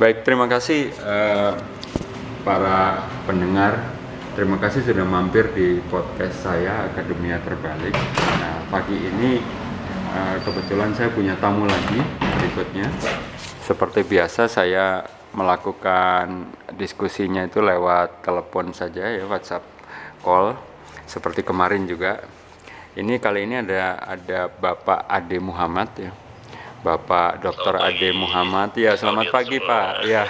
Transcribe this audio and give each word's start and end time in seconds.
Baik, 0.00 0.24
terima 0.24 0.48
kasih 0.48 0.88
eh, 0.88 1.52
para 2.40 3.04
pendengar. 3.28 4.00
Terima 4.32 4.56
kasih 4.56 4.80
sudah 4.88 5.04
mampir 5.04 5.52
di 5.52 5.84
podcast 5.92 6.48
saya 6.48 6.88
Akademia 6.88 7.36
Terbalik. 7.44 7.92
Nah, 8.40 8.64
pagi 8.72 8.96
ini 8.96 9.36
eh, 10.16 10.36
kebetulan 10.40 10.96
saya 10.96 11.12
punya 11.12 11.36
tamu 11.36 11.68
lagi 11.68 12.00
berikutnya. 12.24 12.88
Seperti 13.68 14.00
biasa 14.08 14.48
saya 14.48 15.04
melakukan 15.36 16.48
diskusinya 16.72 17.44
itu 17.44 17.60
lewat 17.60 18.24
telepon 18.24 18.72
saja 18.72 19.12
ya 19.12 19.28
WhatsApp 19.28 19.64
call 20.24 20.56
seperti 21.04 21.44
kemarin 21.44 21.84
juga. 21.84 22.24
Ini 22.96 23.20
kali 23.20 23.44
ini 23.44 23.60
ada 23.60 24.00
ada 24.00 24.48
Bapak 24.48 25.04
Ade 25.04 25.36
Muhammad 25.36 25.92
ya. 26.00 26.21
Bapak 26.82 27.38
Dr. 27.38 27.78
Ade 27.78 28.10
Muhammad. 28.10 28.74
Ya, 28.74 28.98
selamat 28.98 29.30
pagi, 29.30 29.62
Pak. 29.62 30.02
Ya. 30.02 30.26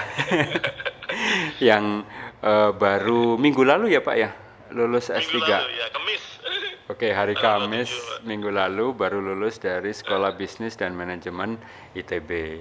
Yang 1.73 2.05
eh, 2.45 2.71
baru 2.77 3.41
minggu 3.41 3.65
lalu 3.65 3.97
ya, 3.97 4.05
Pak 4.05 4.17
ya, 4.21 4.31
lulus 4.77 5.09
S3. 5.09 5.33
Minggu 5.33 5.49
lalu 5.49 5.73
ya, 5.81 5.87
kemis. 5.89 6.23
Oke, 6.93 7.09
hari 7.09 7.33
Kamis 7.33 7.89
27, 7.89 7.89
Pak. 7.89 8.19
minggu 8.29 8.51
lalu 8.53 8.87
baru 8.93 9.25
lulus 9.25 9.57
dari 9.57 9.97
Sekolah 9.97 10.37
Bisnis 10.37 10.77
dan 10.77 10.93
Manajemen 10.93 11.57
ITB. 11.97 12.61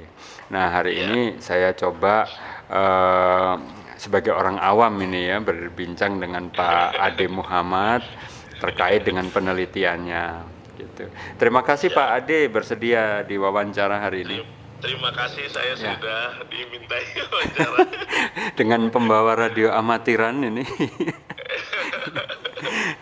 Nah, 0.56 0.72
hari 0.72 0.96
Iya. 0.96 1.04
ini 1.12 1.22
saya 1.44 1.76
coba 1.76 2.32
eh, 2.72 3.54
sebagai 4.00 4.32
orang 4.32 4.56
awam 4.56 5.04
ini 5.04 5.28
ya 5.28 5.44
berbincang 5.44 6.16
dengan 6.24 6.48
Pak 6.48 6.96
Ade 6.96 7.28
Muhammad 7.28 8.08
terkait 8.64 9.04
dengan 9.04 9.28
penelitiannya 9.28 10.51
gitu. 10.82 11.06
Terima 11.38 11.62
kasih 11.62 11.94
Iya. 11.94 11.98
Pak 11.98 12.10
Ade 12.18 12.40
bersedia 12.50 13.22
diwawancara 13.24 14.02
hari 14.02 14.26
ini 14.26 14.42
Terima 14.82 15.14
kasih 15.14 15.46
saya 15.46 15.78
Ya. 15.78 15.94
sudah 15.94 16.42
dimintai 16.50 17.06
wawancara. 17.30 17.86
dengan 18.60 18.90
pembawa 18.90 19.38
radio 19.38 19.70
amatiran 19.70 20.42
ini. 20.42 20.66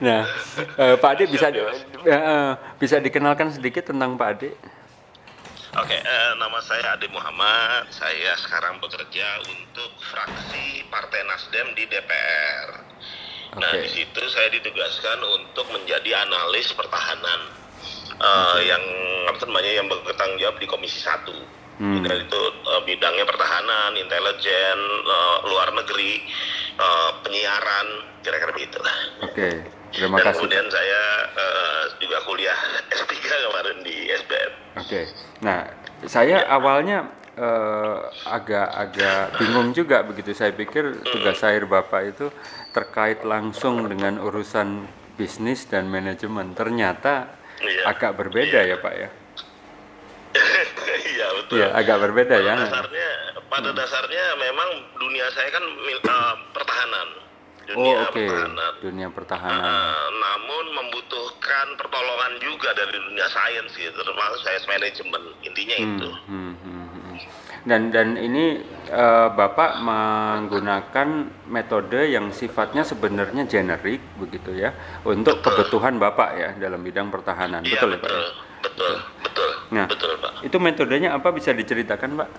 nah, 0.06 0.28
eh, 0.76 0.96
Pak 1.00 1.10
Ade 1.16 1.24
bisa 1.32 1.48
eh, 1.48 1.64
eh, 2.04 2.52
bisa 2.76 3.00
dikenalkan 3.00 3.56
sedikit 3.56 3.88
tentang 3.88 4.20
Pak 4.20 4.28
Ade? 4.28 4.52
Oke, 5.80 5.96
eh, 5.96 6.32
nama 6.36 6.60
saya 6.60 7.00
Ade 7.00 7.08
Muhammad. 7.16 7.88
Saya 7.96 8.36
sekarang 8.44 8.84
bekerja 8.84 9.40
untuk 9.48 9.96
fraksi 10.04 10.84
Partai 10.92 11.24
Nasdem 11.32 11.80
di 11.80 11.88
DPR. 11.88 12.70
Nah, 13.56 13.72
Oke. 13.72 13.88
di 13.88 13.90
situ 13.90 14.22
saya 14.30 14.52
ditugaskan 14.52 15.24
untuk 15.24 15.72
menjadi 15.72 16.28
analis 16.28 16.76
pertahanan 16.76 17.56
eh, 18.20 18.60
yang 18.68 18.84
apa 19.28 19.38
namanya 19.48 19.72
yang 19.72 19.88
bertanggung 19.88 20.40
jawab 20.40 20.58
di 20.60 20.68
Komisi 20.68 21.00
1. 21.02 21.24
Hmm. 21.80 22.04
Dan 22.04 22.28
itu 22.28 22.42
eh, 22.68 22.82
bidangnya 22.84 23.24
pertahanan, 23.24 23.96
intelijen, 23.96 24.80
eh, 25.08 25.38
luar 25.48 25.72
negeri, 25.72 26.28
eh, 26.76 27.10
penyiaran, 27.24 27.88
kira-kira 28.20 28.52
begitu 28.52 28.78
lah. 28.84 28.98
Oke, 29.24 29.50
terima 29.96 30.20
Dan 30.20 30.28
kasih. 30.28 30.36
kemudian 30.44 30.68
saya 30.68 31.02
eh, 31.40 31.84
juga 32.04 32.18
kuliah 32.28 32.60
S3 33.00 33.16
kemarin 33.16 33.78
di 33.88 33.96
SBM. 34.12 34.52
Oke, 34.76 35.02
nah 35.40 35.72
saya 36.04 36.44
awalnya 36.52 37.08
eh, 37.40 37.98
agak-agak 38.28 39.40
bingung 39.40 39.72
juga 39.72 40.04
begitu. 40.04 40.36
Saya 40.36 40.52
pikir 40.52 41.00
tugas 41.08 41.40
akhir 41.40 41.64
bapak 41.72 42.12
itu 42.12 42.28
terkait 42.76 43.24
langsung 43.24 43.88
dengan 43.88 44.20
urusan 44.20 44.84
bisnis 45.16 45.64
dan 45.68 45.88
manajemen. 45.88 46.52
Ternyata 46.52 47.39
Iya. 47.60 47.84
agak 47.88 48.12
berbeda 48.16 48.60
ya 48.62 48.76
pak 48.78 48.94
ya. 48.96 49.10
Iya 51.10 51.28
betul. 51.36 51.56
Iya, 51.58 51.68
agak 51.74 51.98
berbeda 52.00 52.36
ya. 52.38 52.56
Pada 52.56 52.66
dasarnya, 52.66 53.10
pada 53.46 53.70
dasarnya 53.72 54.24
memang 54.38 54.70
dunia 54.96 55.26
saya 55.32 55.50
kan 55.50 55.64
mil- 55.82 56.02
eh, 56.02 56.36
pertahanan. 56.52 57.08
Oh 57.70 57.76
Dunia 57.76 57.98
oke, 58.02 58.18
pertahanan. 58.18 58.72
dunia 58.82 59.08
pertahanan. 59.10 59.62
Eh, 59.62 60.08
namun 60.16 60.66
membutuhkan 60.74 61.68
pertolongan 61.76 62.34
juga 62.40 62.74
dari 62.74 62.98
dunia 62.98 63.28
sains 63.28 63.70
gitu, 63.72 63.94
termasuk 63.96 64.40
sains 64.42 64.66
manajemen. 64.66 65.24
Intinya 65.44 65.76
itu. 65.78 66.10
Hmm, 66.26 66.54
hmm, 66.58 66.86
hmm. 66.88 67.16
Dan 67.68 67.82
dan 67.92 68.08
ini 68.16 68.64
eh, 68.90 69.28
bapak 69.30 69.80
menggunakan 69.80 71.08
metode 71.46 72.10
yang 72.10 72.34
sifatnya 72.34 72.82
sebenarnya 72.82 73.46
generik 73.46 74.02
begitu 74.18 74.52
ya 74.52 74.74
untuk 75.06 75.40
kebutuhan 75.40 75.96
bapak 75.96 76.30
ya 76.36 76.50
dalam 76.58 76.82
bidang 76.82 77.14
pertahanan. 77.14 77.62
Iya 77.62 77.78
betul 77.78 77.90
ya 77.94 77.98
pak? 77.98 78.10
betul, 78.10 78.20
ya? 78.20 78.28
betul, 78.60 78.94
betul, 79.24 79.50
Nah. 79.70 79.86
betul 79.88 80.12
pak. 80.18 80.32
Itu 80.42 80.58
metodenya 80.58 81.14
apa 81.14 81.30
bisa 81.30 81.54
diceritakan, 81.54 82.16
Pak? 82.18 82.30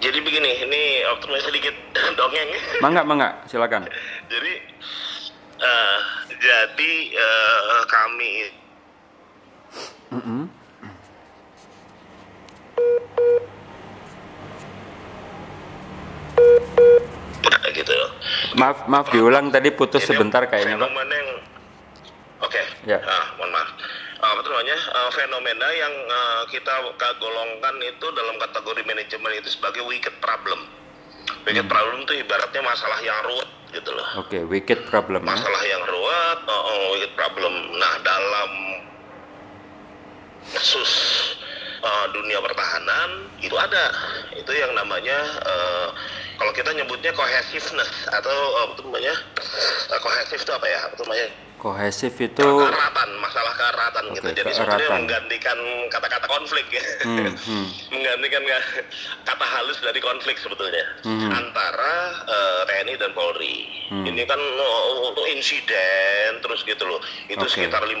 Jadi 0.00 0.18
begini, 0.20 0.64
ini 0.64 0.82
optimis 1.12 1.44
sedikit 1.44 1.74
dongeng. 2.18 2.50
Mangga, 2.80 3.02
mangga, 3.04 3.28
silakan. 3.46 3.84
jadi 4.28 4.52
eh, 5.60 5.98
jadi 6.40 6.92
eh, 7.14 7.80
kami 7.86 8.32
Mm-mm. 10.10 10.42
Gitu 17.72 17.94
Maaf, 18.52 18.84
maaf 18.86 19.06
diulang 19.08 19.48
tadi 19.48 19.70
putus 19.70 20.02
sebentar 20.02 20.42
kayaknya, 20.44 20.74
Pak. 20.76 20.90
yang 20.90 21.28
oke 22.40 22.62
Ya. 22.84 22.98
ah 23.00 23.26
mohon 23.36 23.50
maaf 23.50 23.70
Ah, 24.20 24.36
apa 24.36 24.44
namanya 24.44 24.76
Ah, 24.90 25.08
fenomena 25.10 25.64
yang 25.72 25.88
ah, 26.06 26.42
kita 26.44 26.68
ka- 26.94 27.16
golongkan 27.16 27.72
itu 27.80 28.04
dalam 28.10 28.36
kategori 28.36 28.84
manajemen 28.84 29.32
itu 29.34 29.48
sebagai 29.50 29.80
wicked 29.82 30.12
problem 30.20 30.68
wicked 31.42 31.64
Hmm. 31.64 31.72
problem 31.72 32.04
itu 32.04 32.20
ibaratnya 32.20 32.60
masalah 32.60 33.00
yang 33.00 33.16
ruwet 33.24 33.48
gitu 33.70 33.90
loh 33.90 34.04
Oke, 34.18 34.44
wicked 34.44 34.84
problem 34.84 35.24
ya. 35.24 35.30
masalah 35.30 35.62
yang 35.64 35.80
ruwet 35.82 36.38
oh, 36.44 36.60
oh, 36.60 36.80
wicked 36.92 37.12
problem 37.14 37.48
nah 37.74 37.94
dalam 38.02 38.50
kasus 40.50 40.92
uh, 41.80 42.06
dunia 42.10 42.42
pertahanan 42.42 43.10
itu 43.38 43.54
ada 43.54 43.84
itu 44.34 44.52
yang 44.52 44.72
namanya 44.74 45.16
uh, 45.40 45.88
kalau 46.40 46.52
kita 46.56 46.72
nyebutnya 46.72 47.12
cohesiveness 47.12 47.90
atau 48.08 48.32
uh, 48.32 48.64
apa 48.64 48.72
tuh 48.74 48.84
namanya 48.88 49.12
uh, 49.92 50.00
cohesive 50.00 50.40
itu 50.40 50.50
apa 50.50 50.66
ya 50.66 50.78
apa 50.88 50.96
namanya 51.04 51.28
Kohesif 51.60 52.16
itu 52.16 52.40
keeratan 52.40 53.10
masalah 53.20 53.52
keeratan 53.52 54.16
gitu 54.16 54.24
Oke, 54.24 54.32
jadi 54.32 54.48
sebetulnya 54.48 54.96
menggantikan 54.96 55.58
kata-kata 55.92 56.24
konflik 56.24 56.64
ya 56.72 56.80
Hmm, 57.04 57.36
hmm. 57.52 57.66
menggantikan 57.92 58.40
ka- 58.48 58.88
kata 59.28 59.44
halus 59.44 59.76
dari 59.84 60.00
konflik 60.00 60.40
sebetulnya 60.40 60.80
Hmm. 61.04 61.28
antara 61.28 62.16
eh, 62.24 62.60
TNI 62.64 62.96
dan 62.96 63.12
Polri. 63.12 63.68
Hmm. 63.92 64.08
Ini 64.08 64.24
kan 64.24 64.40
oh, 64.40 65.12
untuk 65.12 65.28
insiden 65.28 66.40
terus 66.40 66.64
gitu 66.64 66.80
loh. 66.88 67.04
Itu 67.28 67.44
Oke. 67.44 67.52
sekitar 67.52 67.84
52 67.84 68.00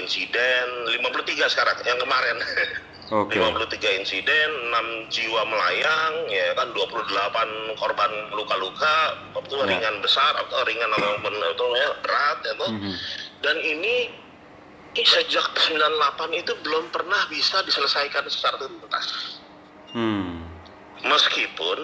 insiden, 0.00 0.64
53 0.88 1.52
sekarang 1.52 1.76
yang 1.84 2.00
kemarin. 2.00 2.40
Oke. 3.12 3.36
53 3.36 4.00
insiden, 4.00 4.50
6 4.72 5.12
jiwa 5.12 5.44
melayang, 5.44 6.14
ya 6.32 6.56
kan 6.56 6.72
28 6.72 7.76
korban 7.76 8.10
luka-luka, 8.32 8.96
itu 9.44 9.56
Ya. 9.60 9.66
ringan 9.68 10.00
besar 10.00 10.32
atau 10.40 10.64
ringan 10.64 10.88
atau 10.88 11.20
atau 11.20 11.66
ya, 11.76 11.88
berat 12.00 12.38
toh. 12.56 12.70
Mhm. 12.72 12.92
Dan 13.44 13.56
ini 13.60 14.08
sejak 14.94 15.52
98 15.52 16.32
itu 16.32 16.54
belum 16.64 16.88
pernah 16.88 17.28
bisa 17.28 17.60
diselesaikan 17.66 18.24
secara 18.30 18.56
tuntas. 18.62 19.36
Hmm. 19.92 20.46
Meskipun 21.04 21.80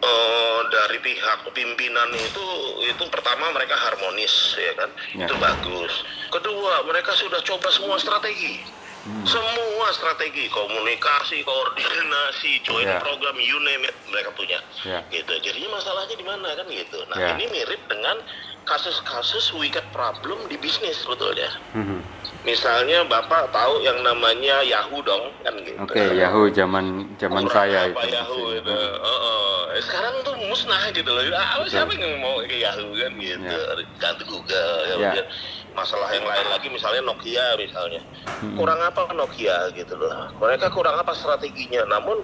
eh, 0.00 0.60
dari 0.72 0.96
pihak 1.04 1.44
pimpinan 1.52 2.08
itu 2.16 2.46
itu 2.88 3.04
pertama 3.12 3.52
mereka 3.52 3.76
harmonis 3.76 4.56
ya 4.56 4.72
kan, 4.72 4.90
Ya. 5.12 5.28
itu 5.28 5.34
bagus. 5.36 5.92
Kedua 6.32 6.80
mereka 6.88 7.12
sudah 7.12 7.36
coba 7.44 7.68
semua 7.68 8.00
strategi. 8.00 8.64
Hmm. 9.00 9.24
Semua 9.24 9.88
strategi 9.96 10.44
komunikasi, 10.52 11.40
koordinasi, 11.40 12.60
joint 12.60 12.84
Ya. 12.84 13.00
program, 13.00 13.32
you 13.40 13.56
name 13.64 13.88
it 13.88 13.96
mereka 14.12 14.28
punya. 14.36 14.60
Ya. 14.84 15.00
Gitu. 15.08 15.32
Jadinya 15.40 15.80
masalahnya 15.80 16.16
di 16.20 16.26
mana 16.26 16.52
kan 16.52 16.68
gitu. 16.68 17.00
Nah 17.08 17.16
Ya. 17.16 17.32
ini 17.32 17.48
mirip 17.48 17.80
dengan 17.88 18.20
kasus-kasus 18.68 19.56
wicked 19.56 19.82
problem 19.90 20.36
di 20.46 20.60
bisnis 20.60 21.00
sebetulnya. 21.00 21.48
Mhm. 21.72 21.98
Misalnya 22.44 23.04
Bapak 23.08 23.52
tahu 23.52 23.80
yang 23.80 24.04
namanya 24.04 24.60
Yahoo 24.62 25.00
dong 25.00 25.32
kan 25.44 25.56
gitu. 25.64 25.80
Oke, 25.80 26.00
Yahoo 26.16 26.52
zaman 26.52 27.08
zaman 27.16 27.48
Kurang 27.48 27.56
saya 27.56 27.88
apa 27.88 28.04
itu. 28.04 28.14
Yahoo 28.14 28.46
itu. 28.52 28.72
Oh, 29.00 29.10
oh. 29.10 29.56
Sekarang 29.80 30.20
tuh 30.22 30.36
musnah 30.44 30.92
gitu 30.92 31.08
loh. 31.08 31.24
Ah, 31.32 31.64
siapa 31.64 31.92
yang 31.96 32.20
mau 32.20 32.36
ke 32.44 32.60
Yahoo 32.60 32.92
kan 32.92 33.12
gitu. 33.16 33.48
Ya. 33.48 33.58
Ganti 33.96 34.22
Google 34.28 34.76
ya. 34.86 34.94
Udah. 34.96 35.26
Masalah 35.70 36.10
yang 36.10 36.26
lain 36.26 36.46
lagi 36.48 36.68
misalnya 36.68 37.00
Nokia 37.02 37.56
misalnya. 37.56 38.02
Hmm. 38.42 38.56
Kurang 38.56 38.80
apa 38.80 39.10
Nokia 39.10 39.70
gitu 39.72 39.94
loh. 39.94 40.28
Mereka 40.36 40.68
kurang 40.70 40.96
apa 40.96 41.14
strateginya. 41.14 41.86
Namun 41.86 42.20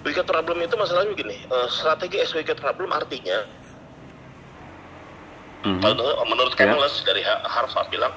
wicked 0.00 0.24
problem 0.24 0.60
itu 0.60 0.74
masalahnya 0.74 1.10
begini. 1.10 1.36
eh, 1.40 1.68
strategi 1.68 2.18
as 2.18 2.32
wicked 2.32 2.56
problem 2.56 2.88
artinya 2.90 3.44
Mhm. 5.60 5.84
Menurut- 6.24 6.56
Ya. 6.56 6.64
Canales 6.66 7.04
dari 7.04 7.20
Ha- 7.20 7.44
Harvard 7.44 7.92
bilang, 7.92 8.16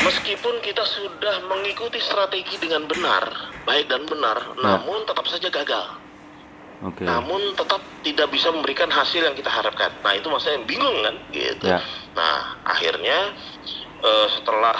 meskipun 0.00 0.56
kita 0.64 0.80
sudah 0.88 1.44
mengikuti 1.44 2.00
strategi 2.00 2.56
dengan 2.56 2.88
benar, 2.88 3.28
baik 3.68 3.92
dan 3.92 4.08
benar, 4.08 4.40
Ya. 4.56 4.56
namun 4.58 5.04
tetap 5.04 5.28
saja 5.28 5.52
gagal. 5.52 6.00
Oke. 6.80 7.04
namun 7.04 7.52
tetap 7.52 7.76
tidak 8.00 8.32
bisa 8.32 8.48
memberikan 8.48 8.88
hasil 8.88 9.20
yang 9.20 9.36
kita 9.36 9.52
harapkan. 9.52 9.92
Nah 10.00 10.16
itu 10.16 10.32
maksudnya 10.32 10.64
bingung 10.64 10.96
kan, 11.04 11.12
gitu. 11.28 11.68
Ya. 11.68 11.84
Nah 12.16 12.56
akhirnya 12.64 13.36
eh, 14.00 14.26
setelah 14.32 14.72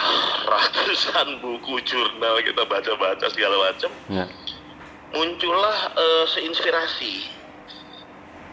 ratusan 0.49 1.29
buku 1.45 1.77
jurnal 1.85 2.41
kita 2.41 2.65
baca-baca 2.65 3.27
segala 3.29 3.69
macam, 3.69 3.93
Ya. 4.09 4.25
muncullah 5.13 5.77
eh, 5.93 6.25
seinspirasi. 6.33 7.37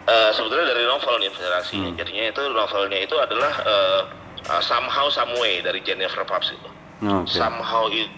Eh, 0.07 0.31
sebetulnya 0.35 0.71
dari 0.71 0.83
novel 0.87 1.19
nih 1.19 1.27
inspirasinya. 1.31 1.89
Hmm. 1.91 1.99
Jadinya 1.99 2.23
itu 2.31 2.41
novelnya 2.51 2.99
itu 2.99 3.15
adalah 3.15 3.53
eh, 3.63 4.01
eh, 4.43 4.61
Somehow 4.63 5.07
Someway 5.07 5.59
dari 5.59 5.79
Jennifer 5.83 6.23
Pabst 6.23 6.51
itu. 6.51 6.69
Oke. 6.99 7.31
Somehow 7.31 7.87
itu 7.91 8.11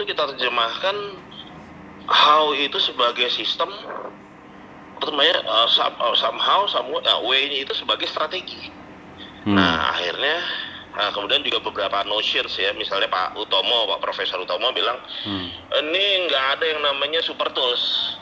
kita 0.00 0.24
terjemahkan 0.32 0.96
how 2.10 2.50
itu 2.52 2.76
sebagai 2.76 3.30
sistem 3.30 3.70
apa 5.00 5.08
namanya 5.08 5.40
uh, 5.46 5.64
some- 5.66 5.96
uh, 5.96 6.12
somehow 6.12 6.66
somewhere 6.66 7.00
uh, 7.06 7.22
way-nya 7.24 7.64
itu 7.64 7.72
sebagai 7.72 8.04
strategi. 8.04 8.68
Hmm. 9.48 9.56
Nah 9.56 9.96
akhirnya 9.96 10.36
nah, 10.92 11.08
kemudian 11.14 11.40
juga 11.40 11.62
beberapa 11.62 12.04
notions 12.04 12.52
ya 12.58 12.74
misalnya 12.76 13.08
Pak 13.08 13.32
Utomo 13.32 13.88
Pak 13.88 14.04
Profesor 14.04 14.36
Utomo 14.36 14.68
bilang 14.74 15.00
Hmm. 15.24 15.48
ini 15.80 16.04
nggak 16.28 16.58
ada 16.58 16.64
yang 16.66 16.82
namanya 16.82 17.22
super 17.22 17.48
tools 17.54 17.80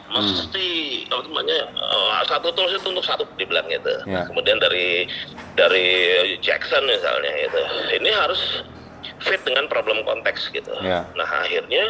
mesti 0.08 0.69
apa 1.11 1.25
namanya 1.26 1.69
uh, 1.75 2.23
satu 2.25 2.52
tools 2.55 2.73
itu 2.73 2.87
untuk 2.87 3.02
satu 3.02 3.26
dibilang 3.34 3.67
gitu 3.67 3.91
Ya. 4.06 4.25
kemudian 4.25 4.56
dari 4.56 5.08
dari 5.52 5.88
Jackson 6.38 6.87
misalnya 6.87 7.32
gitu 7.43 7.61
ini 7.99 8.08
harus 8.08 8.62
fit 9.20 9.41
dengan 9.43 9.67
problem 9.67 10.05
konteks 10.06 10.52
gitu 10.52 10.70
Ya. 10.79 11.02
nah 11.12 11.26
akhirnya 11.43 11.82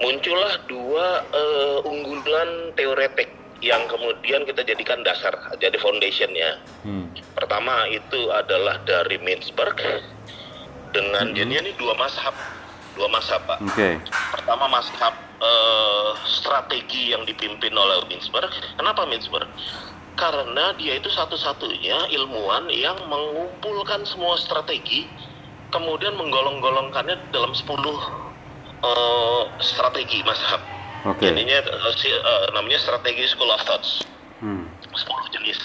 muncullah 0.00 0.54
dua 0.68 1.24
eh, 1.32 1.78
unggulan 1.88 2.72
teoretik 2.76 3.32
yang 3.64 3.80
kemudian 3.88 4.44
kita 4.44 4.60
jadikan 4.68 5.00
dasar 5.00 5.32
jadi 5.56 5.76
foundationnya. 5.80 6.60
Hmm. 6.84 7.08
pertama 7.32 7.88
itu 7.88 8.28
adalah 8.32 8.80
dari 8.84 9.16
Mintzberg 9.20 9.76
dengan 10.92 11.32
jadinya 11.32 11.64
ini 11.64 11.72
dua 11.80 11.96
mazhab 11.96 12.36
dua 12.96 13.08
mazhab 13.08 13.40
pak. 13.48 13.58
Oke. 13.64 14.00
pertama 14.36 14.68
mazhab 14.68 15.14
eh, 15.40 16.10
strategi 16.28 17.16
yang 17.16 17.24
dipimpin 17.24 17.72
oleh 17.72 18.04
Mintzberg. 18.08 18.52
Kenapa 18.76 19.08
Mintzberg? 19.08 19.48
Karena 20.16 20.72
dia 20.80 20.96
itu 20.96 21.12
satu-satunya 21.12 22.08
ilmuwan 22.16 22.72
yang 22.72 22.96
mengumpulkan 23.08 24.04
semua 24.08 24.40
strategi 24.40 25.04
kemudian 25.68 26.16
menggolong-golongkannya 26.16 27.36
dalam 27.36 27.52
10 27.52 28.25
eh, 28.86 29.42
strategi 29.58 30.22
mazhab 30.22 30.62
Oke. 31.04 31.26
jadinya 31.26 31.58
eh, 31.58 31.92
si- 31.94 32.10
eh, 32.12 32.44
namanya 32.52 32.78
strategi 32.78 33.26
school 33.26 33.50
of 33.50 33.62
thoughts 33.62 34.02
Hmm. 34.36 34.68
10 34.92 35.32
jenis 35.32 35.56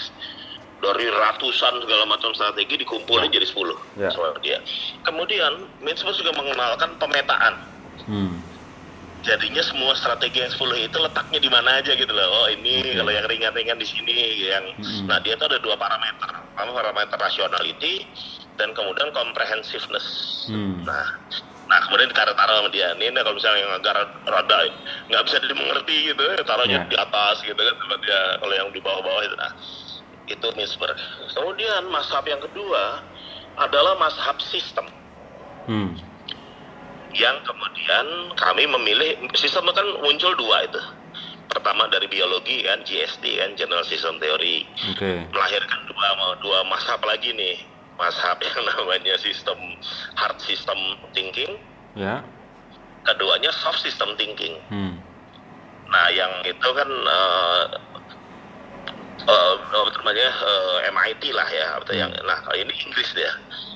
dari 0.80 1.06
ratusan 1.06 1.76
segala 1.78 2.08
macam 2.08 2.32
strategi 2.32 2.80
dikumpulin 2.80 3.28
jadi 3.28 3.44
10 3.44 3.76
Ya. 3.94 4.08
sama 4.10 4.32
dia. 4.40 4.58
Kemudian 5.04 5.68
juga 6.16 6.32
mengenalkan 6.34 6.96
pemetaan. 6.96 7.54
Hmm. 8.08 8.40
Jadinya 9.22 9.62
semua 9.62 9.94
strategi 9.94 10.42
yang 10.42 10.50
10 10.50 10.74
itu 10.82 10.98
letaknya 10.98 11.38
di 11.38 11.46
mana 11.46 11.78
aja 11.78 11.94
gitu 11.94 12.10
loh. 12.10 12.26
Oh 12.42 12.46
ini 12.50 12.82
Oke. 12.82 12.98
kalau 12.98 13.12
yang 13.12 13.26
ringan-ringan 13.28 13.78
di 13.78 13.86
sini 13.86 14.16
yang 14.42 14.64
Mm-mm. 14.74 15.06
nah 15.06 15.20
dia 15.20 15.38
itu 15.38 15.44
ada 15.46 15.62
dua 15.62 15.78
parameter. 15.78 16.26
Pertama 16.50 16.70
parameter 16.74 17.16
rationality 17.20 18.02
dan 18.56 18.74
kemudian 18.74 19.14
comprehensiveness. 19.14 20.06
Hmm. 20.50 20.82
Nah, 20.82 21.06
nah 21.72 21.80
kemudian 21.88 22.12
ditaruh-taruh 22.12 22.54
sama 22.60 22.68
dia. 22.68 22.92
Ini 22.92 23.16
nah, 23.16 23.24
kalau 23.24 23.40
misalnya 23.40 23.64
yang 23.64 23.72
agak 23.80 23.94
rada 24.28 24.58
nggak 25.08 25.22
bisa 25.24 25.36
dimengerti 25.40 25.96
gitu, 26.12 26.20
ya, 26.20 26.44
taruhnya 26.44 26.84
Ya. 26.84 26.88
di 26.92 26.96
atas 27.00 27.40
gitu 27.40 27.56
kan 27.56 27.74
tempat 27.80 27.98
dia. 28.04 28.20
Kalau 28.36 28.52
yang 28.52 28.68
di 28.68 28.80
bawah-bawah 28.84 29.22
itu, 29.24 29.36
nah 29.40 29.52
itu 30.28 30.46
Mintzberg. 30.52 30.96
Kemudian 31.32 31.88
mazhab 31.88 32.28
yang 32.28 32.44
kedua 32.44 33.00
adalah 33.56 33.96
mazhab 33.96 34.36
sistem 34.44 34.84
Hmm. 35.62 35.94
yang 37.14 37.36
kemudian 37.40 38.06
kami 38.34 38.66
memilih 38.66 39.14
sistem 39.32 39.64
kan 39.70 39.86
muncul 40.04 40.34
dua 40.36 40.68
itu. 40.68 40.80
Pertama 41.48 41.88
dari 41.88 42.08
biologi 42.08 42.64
kan 42.64 42.80
GST 42.82 43.24
kan 43.40 43.52
General 43.54 43.84
System 43.84 44.16
Theory 44.18 44.64
Oke. 44.92 45.24
melahirkan 45.30 45.80
dua 45.88 46.08
dua 46.40 46.64
mazhab 46.66 47.00
lagi 47.04 47.32
nih 47.32 47.56
mazhab 48.00 48.38
yang 48.46 48.60
namanya 48.64 49.14
sistem 49.20 49.58
hard 50.16 50.38
system 50.40 50.78
thinking 51.12 51.58
Ya. 51.92 52.24
keduanya 53.04 53.52
soft 53.52 53.84
system 53.84 54.16
thinking. 54.16 54.56
Hmm. 54.72 54.96
Nah, 55.92 56.06
yang 56.08 56.32
itu 56.48 56.68
kan 56.72 56.88
eh, 56.88 57.64
apa 59.28 59.90
namanya 60.00 60.28
eh, 60.32 60.88
MIT 60.88 61.36
lah 61.36 61.48
ya, 61.52 61.66
atau 61.82 61.92
yang 61.92 62.08
nah 62.24 62.40
ini 62.56 62.72
Inggris 62.72 63.12
dia, 63.12 63.28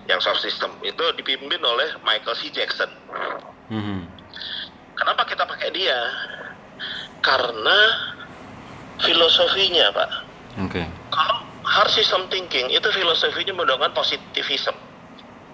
yang 0.09 0.17
soft 0.25 0.41
system 0.41 0.73
itu 0.81 1.05
dipimpin 1.21 1.61
oleh 1.61 1.93
Michael 2.09 2.35
C. 2.41 2.49
Jackson. 2.49 2.89
Hmm. 3.69 4.09
Kenapa 4.97 5.29
kita 5.29 5.45
pakai 5.45 5.69
dia? 5.77 5.99
Karena 7.21 7.79
filosofinya, 9.03 9.93
Pak. 9.93 10.11
Oke. 10.65 10.83
Kalau 11.13 11.37
hard 11.67 11.91
system 11.91 12.31
thinking 12.31 12.71
itu 12.71 12.87
filosofinya 12.95 13.53
mendongkrak 13.53 13.93
positivism. 13.93 14.75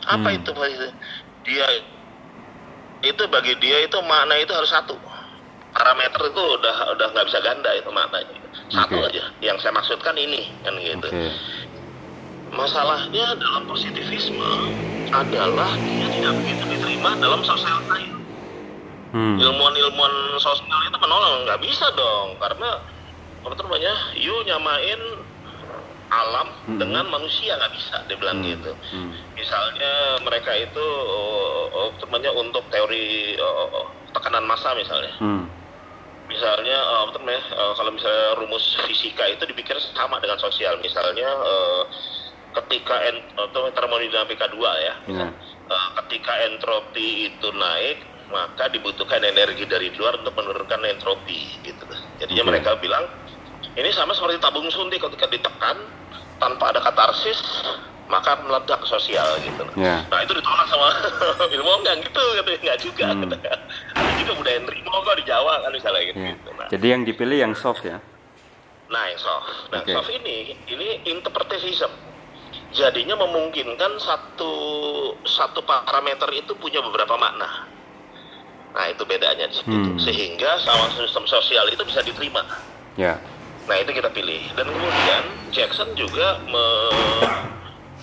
Apa 0.04 0.28
Hmm. 0.28 0.38
itu 0.38 0.50
positif? 0.52 0.92
Dia 1.42 1.66
itu 3.02 3.22
bagi 3.26 3.56
dia 3.58 3.82
itu 3.82 3.98
makna 4.04 4.38
itu 4.38 4.52
harus 4.52 4.70
satu. 4.70 4.94
Parameter 5.72 6.20
itu 6.28 6.42
udah 6.60 6.76
udah 6.92 7.06
nggak 7.16 7.26
bisa 7.26 7.40
ganda 7.40 7.70
itu 7.72 7.88
maknanya. 7.88 8.36
Satu 8.68 9.00
Oke. 9.00 9.08
aja. 9.08 9.24
Yang 9.40 9.64
saya 9.64 9.72
maksudkan 9.72 10.14
ini 10.20 10.52
kan 10.60 10.76
gitu. 10.76 11.08
Oke. 11.08 11.28
Masalahnya 12.52 13.32
dalam 13.40 13.64
positivisme 13.64 14.52
adalah 15.08 15.80
dia 15.88 16.06
tidak 16.12 16.32
begitu 16.44 16.62
diterima 16.68 17.16
dalam 17.16 17.40
sosial 17.40 17.80
science. 17.88 18.20
Hmm. 19.12 19.36
Ilmuwan-ilmuwan 19.40 20.14
sosial 20.36 20.80
itu 20.88 20.96
menolak 21.00 21.48
nggak 21.48 21.60
bisa 21.64 21.88
dong 21.96 22.36
karena 22.36 22.70
apa 23.42 23.54
namanya? 23.56 23.92
You 24.16 24.36
nyamain 24.44 25.00
alam 26.12 26.48
Mhm. 26.68 26.76
dengan 26.76 27.08
manusia 27.08 27.56
nggak 27.56 27.72
bisa 27.72 27.96
dia 28.04 28.16
bilang 28.20 28.44
Hmm. 28.44 28.48
gitu. 28.52 28.72
Hmm. 28.92 29.10
Misalnya 29.32 29.92
mereka 30.20 30.52
itu 30.52 30.86
apa 31.72 32.04
namanya 32.04 32.30
untuk 32.36 32.60
teori 32.68 33.32
oh, 33.40 33.88
tekanan 34.12 34.44
massa 34.44 34.76
misalnya. 34.76 35.16
Hmm. 35.16 35.48
Misalnya 36.28 36.76
namanya? 37.16 37.40
eh, 37.40 37.72
kalau 37.76 37.90
misalnya 37.92 38.36
rumus 38.36 38.76
fisika 38.84 39.24
itu 39.26 39.44
dipikir 39.44 39.76
sama 39.92 40.20
dengan 40.20 40.36
sosial. 40.36 40.76
Misalnya 40.80 41.28
eh, 41.28 41.82
ketika 42.60 42.96
atau 43.48 43.72
termodinamika 43.72 44.52
dua 44.52 44.72
ya. 44.78 44.94
Ya. 45.08 45.26
Eh, 45.72 45.88
ketika 46.04 46.32
entropi 46.52 47.32
itu 47.32 47.48
naik 47.56 48.04
maka 48.32 48.64
dibutuhkan 48.72 49.20
energi 49.20 49.68
dari 49.68 49.92
luar 49.92 50.16
untuk 50.16 50.32
menurunkan 50.32 50.80
entropi 50.88 51.52
gitu 51.60 51.84
jadinya 52.16 52.40
Oke. 52.40 52.48
mereka 52.48 52.70
bilang 52.80 53.04
ini 53.76 53.92
sama 53.92 54.16
seperti 54.16 54.40
tabung 54.40 54.72
suntik 54.72 55.04
ketika 55.04 55.28
ditekan 55.28 55.76
tanpa 56.42 56.74
ada 56.74 56.82
katarsis 56.82 57.38
maka 58.10 58.34
meledak 58.42 58.82
sosial 58.84 59.24
gitu 59.40 59.62
Ya. 59.78 60.02
nah 60.10 60.20
itu 60.20 60.34
ditolak 60.34 60.66
sama 60.66 60.90
ilmuwan 61.54 61.80
nggak 61.80 61.96
gitu 62.02 62.22
gitu 62.36 62.50
nggak 62.60 62.78
juga 62.82 63.06
Hmm. 63.08 63.22
gitu. 63.24 63.36
ada 63.94 64.10
juga 64.18 64.32
budaya 64.36 64.58
nerimo 64.60 64.90
kok 65.00 65.14
di 65.16 65.24
Jawa 65.24 65.52
kan 65.62 65.70
misalnya 65.70 66.02
gitu, 66.04 66.18
Ya. 66.18 66.30
gitu. 66.34 66.48
Nah, 66.52 66.66
Jadi 66.68 66.86
yang 66.88 67.02
dipilih 67.02 67.38
yang 67.40 67.54
soft 67.54 67.82
ya. 67.82 67.98
Nah, 68.86 69.02
yang 69.08 69.16
soft. 69.16 69.48
Nah, 69.72 69.80
Oke. 69.80 69.92
soft 69.92 70.10
ini 70.12 70.36
ini 70.66 70.86
interpretism. 71.08 71.88
Jadinya 72.70 73.16
memungkinkan 73.16 73.96
satu 73.96 74.52
satu 75.24 75.60
parameter 75.62 76.28
itu 76.32 76.52
punya 76.54 76.80
beberapa 76.80 77.16
makna. 77.16 77.68
Nah, 78.72 78.84
itu 78.88 79.04
bedanya 79.04 79.44
di 79.44 79.54
situ. 79.54 79.68
Hmm. 79.68 79.96
Sehingga 79.96 80.56
sama 80.60 80.88
sistem 80.92 81.24
sosial 81.24 81.68
itu 81.68 81.80
bisa 81.84 82.00
diterima. 82.00 82.40
Ya. 82.96 83.16
Nah, 83.72 83.80
itu 83.80 83.88
kita 83.96 84.12
pilih. 84.12 84.52
Dan 84.52 84.68
kemudian 84.68 85.24
Jackson 85.48 85.96
juga 85.96 86.36
me- 86.44 87.40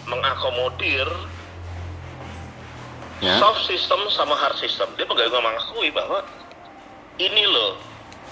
mengakomodir 0.10 1.06
Ya. 3.22 3.36
soft 3.38 3.68
system 3.70 4.00
sama 4.10 4.34
hard 4.34 4.58
system. 4.58 4.90
Dia 4.98 5.06
juga 5.06 5.28
mengakui 5.44 5.92
bahwa 5.94 6.26
ini 7.20 7.44
loh 7.46 7.76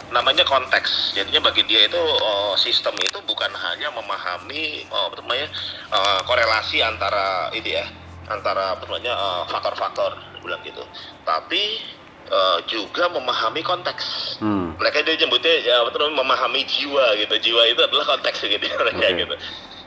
namanya 0.09 0.47
konteks. 0.47 1.11
Jadinya 1.13 1.51
bagi 1.51 1.61
dia 1.67 1.85
itu 1.85 1.99
oh, 1.99 2.55
sistem 2.55 2.95
itu 3.03 3.19
bukan 3.27 3.51
hanya 3.51 3.91
memahami 3.91 4.87
oh, 4.87 5.11
apa 5.11 5.19
namanya 5.21 5.47
eh, 5.91 6.19
korelasi 6.23 6.79
antara 6.79 7.51
itu 7.51 7.75
ya 7.75 7.83
antara 8.31 8.79
apa 8.79 8.87
namanya 8.87 9.11
eh, 9.13 9.43
faktor-faktor 9.51 10.15
dia 10.15 10.39
bilang 10.39 10.63
gitu. 10.63 10.81
Tapi 11.27 11.83
eh, 12.27 12.59
juga 12.67 13.07
memahami 13.07 13.61
konteks. 13.61 14.37
Hmm. 14.39 14.75
Mereka 14.77 15.01
dia 15.01 15.15
nyebutnya 15.17 15.53
ya 15.63 15.75
apa 15.81 15.95
namanya 15.95 16.21
memahami 16.21 16.61
jiwa 16.63 17.15
gitu. 17.17 17.35
Jiwa 17.41 17.61
itu 17.67 17.81
adalah 17.81 18.05
konteks 18.07 18.43
gitu 18.43 18.61
mereka 18.81 18.99
Oke. 19.01 19.17
gitu. 19.17 19.35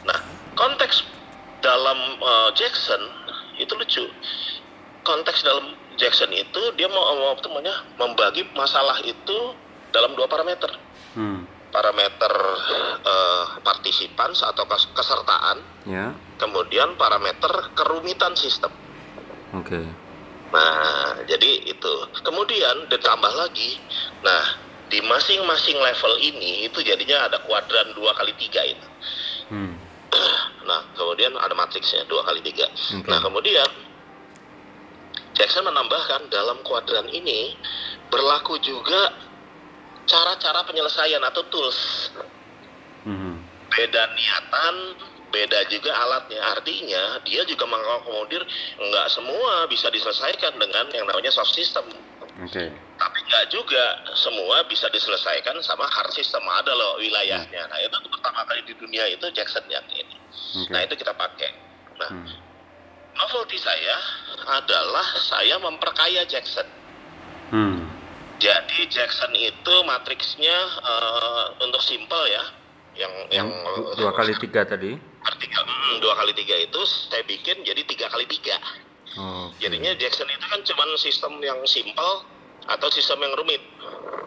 Nah, 0.04 0.18
konteks 0.54 1.04
dalam 1.60 1.98
eh, 2.16 2.48
Jackson 2.54 3.02
itu 3.56 3.72
lucu. 3.72 4.04
Konteks 5.00 5.40
dalam 5.40 5.72
Jackson 5.96 6.32
itu 6.32 6.60
dia 6.74 6.88
mau 6.88 7.04
mau 7.14 7.32
apa 7.32 7.44
namanya 7.44 7.74
membagi 7.96 8.44
masalah 8.52 9.00
itu 9.00 9.38
dalam 9.90 10.12
dua 10.14 10.26
parameter. 10.26 10.70
Hmm. 11.10 11.42
parameter 11.70 12.34
eh, 13.06 13.44
partisipan 13.62 14.34
atau 14.34 14.66
kes- 14.66 14.90
kesertaan, 14.90 15.62
Ya. 15.86 16.10
kemudian 16.34 16.98
parameter 16.98 17.46
kerumitan 17.78 18.34
sistem. 18.34 18.74
Oke. 19.54 19.78
Nah, 20.50 21.22
jadi 21.26 21.50
itu. 21.70 21.94
Kemudian 22.26 22.90
ditambah 22.90 23.32
lagi. 23.38 23.78
Nah, 24.26 24.42
di 24.90 24.98
masing-masing 25.06 25.78
level 25.78 26.14
ini 26.18 26.66
itu 26.66 26.82
jadinya 26.82 27.30
ada 27.30 27.38
kuadran 27.46 27.94
dua 27.94 28.10
kali 28.18 28.34
tiga 28.38 28.62
itu. 28.66 28.88
Hmm. 29.50 29.74
Nah, 30.60 30.86
kemudian 30.94 31.34
ada 31.34 31.50
matriksnya 31.56 32.06
dua 32.06 32.22
kali 32.22 32.46
tiga. 32.46 32.62
Oke. 32.70 33.10
Nah, 33.10 33.18
kemudian 33.18 33.66
Jackson 35.34 35.66
menambahkan 35.66 36.30
dalam 36.30 36.62
kuadran 36.62 37.10
ini 37.10 37.58
berlaku 38.06 38.60
juga 38.62 39.10
cara-cara 40.06 40.62
penyelesaian 40.68 41.22
atau 41.26 41.42
tools. 41.50 41.80
Mhm. 43.02 43.49
Beda 43.70 44.02
niatan, 44.12 44.74
beda 45.30 45.58
juga 45.70 45.94
alatnya. 45.94 46.42
Artinya 46.58 47.22
dia 47.22 47.42
juga 47.46 47.64
mengakomodir 47.70 48.42
nggak 48.78 49.06
semua 49.08 49.66
bisa 49.70 49.86
diselesaikan 49.88 50.58
dengan 50.58 50.90
yang 50.90 51.06
namanya 51.06 51.30
soft 51.30 51.54
system. 51.54 51.86
Oke. 52.40 52.72
Tapi 53.00 53.18
nggak 53.30 53.46
juga 53.52 54.00
semua 54.16 54.64
bisa 54.66 54.90
diselesaikan 54.90 55.56
sama 55.62 55.86
hard 55.86 56.12
system. 56.12 56.42
Ada 56.44 56.72
loh 56.74 56.98
wilayahnya. 56.98 57.68
Nah 57.68 57.78
itu 57.80 57.96
pertama 58.10 58.44
kali 58.48 58.64
di 58.66 58.74
dunia 58.76 59.06
itu 59.08 59.24
Jackson 59.32 59.64
yang 59.70 59.84
ini. 59.92 60.16
Oke. 60.60 60.72
Nah 60.72 60.80
itu 60.84 60.94
kita 60.98 61.14
pakai. 61.14 61.50
Nah 62.00 62.10
Hmm. 62.10 62.26
novelty 63.12 63.60
saya 63.60 63.96
adalah 64.56 65.04
saya 65.20 65.60
memperkaya 65.60 66.24
Jackson. 66.24 66.64
Hmm. 67.52 67.84
Jadi 68.40 68.88
Jackson 68.88 69.36
itu 69.36 69.74
matriksnya 69.84 70.56
eh, 70.80 71.44
untuk 71.60 71.84
simple 71.84 72.24
ya, 72.32 72.40
yang 73.00 73.14
yang 73.32 73.48
Du- 73.48 73.96
dua 73.96 74.12
kali 74.12 74.36
tiga 74.36 74.62
tadi. 74.62 74.92
artikel 75.20 75.62
mm, 75.62 76.00
dua 76.00 76.14
kali 76.14 76.32
tiga 76.32 76.52
itu 76.54 76.80
saya 76.84 77.24
bikin 77.24 77.64
jadi 77.64 77.80
tiga 77.84 78.06
kali 78.08 78.28
tiga. 78.28 78.56
Jadinya 79.58 79.92
Jackson 79.96 80.28
itu 80.28 80.44
kan 80.46 80.60
cuman 80.62 80.88
sistem 80.96 81.32
yang 81.40 81.58
simple 81.66 82.24
atau 82.64 82.88
sistem 82.88 83.20
yang 83.20 83.34
rumit. 83.34 83.60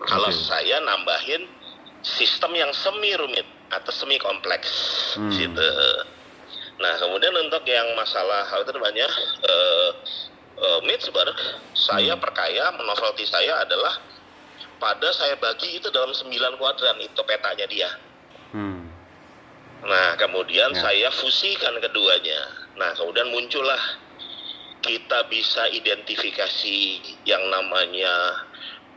Kalau 0.03 0.27
saya 0.29 0.83
nambahin 0.83 1.47
sistem 2.03 2.51
yang 2.53 2.69
semi 2.75 3.15
rumit 3.15 3.47
atau 3.71 3.89
semi 3.89 4.19
kompleks 4.19 4.69
Hmm. 5.15 5.31
gitu. 5.31 5.69
Nah 6.77 6.93
kemudian 6.99 7.31
untuk 7.39 7.63
yang 7.63 7.87
masalah 7.95 8.43
apa 8.43 8.61
itu 8.61 8.71
namanya 8.75 9.07
eh 9.41 9.89
eh, 10.53 10.79
Mitzberg, 10.85 11.37
saya 11.73 12.13
Hmm. 12.13 12.21
perkaya 12.21 12.69
novelty 12.77 13.25
saya 13.25 13.63
adalah 13.63 13.97
pada 14.77 15.09
saya 15.09 15.39
bagi 15.39 15.79
itu 15.79 15.87
dalam 15.89 16.11
9 16.11 16.59
kuadran 16.59 16.99
itu 16.99 17.21
petanya 17.23 17.65
dia. 17.65 17.89
Hmm. 18.53 18.85
Nah, 19.83 20.15
kemudian 20.15 20.71
Ya. 20.71 20.79
saya 20.79 21.09
fusikan 21.11 21.75
keduanya. 21.81 22.39
Nah, 22.79 22.95
kemudian 22.95 23.27
muncullah 23.33 23.81
kita 24.79 25.27
bisa 25.27 25.67
identifikasi 25.73 26.79
yang 27.27 27.43
namanya 27.51 28.13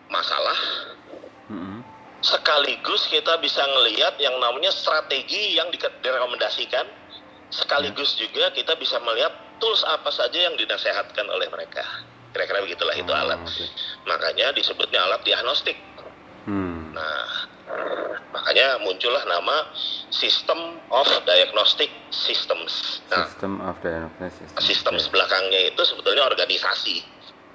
masalah, 0.06 0.58
Mhm. 1.50 1.82
sekaligus 2.22 3.10
kita 3.10 3.38
bisa 3.38 3.62
ngelihat 3.66 4.14
yang 4.22 4.38
namanya 4.38 4.70
strategi 4.70 5.58
yang 5.58 5.70
di- 5.74 5.98
direkomendasikan, 6.02 6.86
sekaligus 7.50 8.14
juga 8.18 8.50
kita 8.54 8.74
bisa 8.78 8.98
melihat 9.02 9.30
tools 9.58 9.82
apa 9.86 10.10
saja 10.10 10.38
yang 10.38 10.54
dinasehatkan 10.54 11.26
oleh 11.26 11.50
mereka. 11.50 11.82
Kira-kira 12.30 12.60
begitulah 12.62 12.92
itu 12.92 13.08
Oh, 13.08 13.16
alat. 13.16 13.40
Makanya 14.04 14.52
disebutnya 14.52 15.00
alat 15.02 15.24
diagnostik. 15.24 15.78
Hmm. 16.44 16.92
Nah, 16.92 17.24
makanya 18.32 18.78
muncullah 18.82 19.22
nama 19.24 19.56
System 20.10 20.58
of 20.90 21.06
Diagnostic 21.24 21.90
Systems. 22.10 23.02
Nah, 23.12 23.26
System 23.28 23.60
of 23.60 23.76
diagnosis. 23.82 24.48
sistem 24.58 24.94
Oke. 24.96 25.10
belakangnya 25.12 25.60
itu 25.70 25.82
sebetulnya 25.84 26.24
organisasi. 26.26 27.02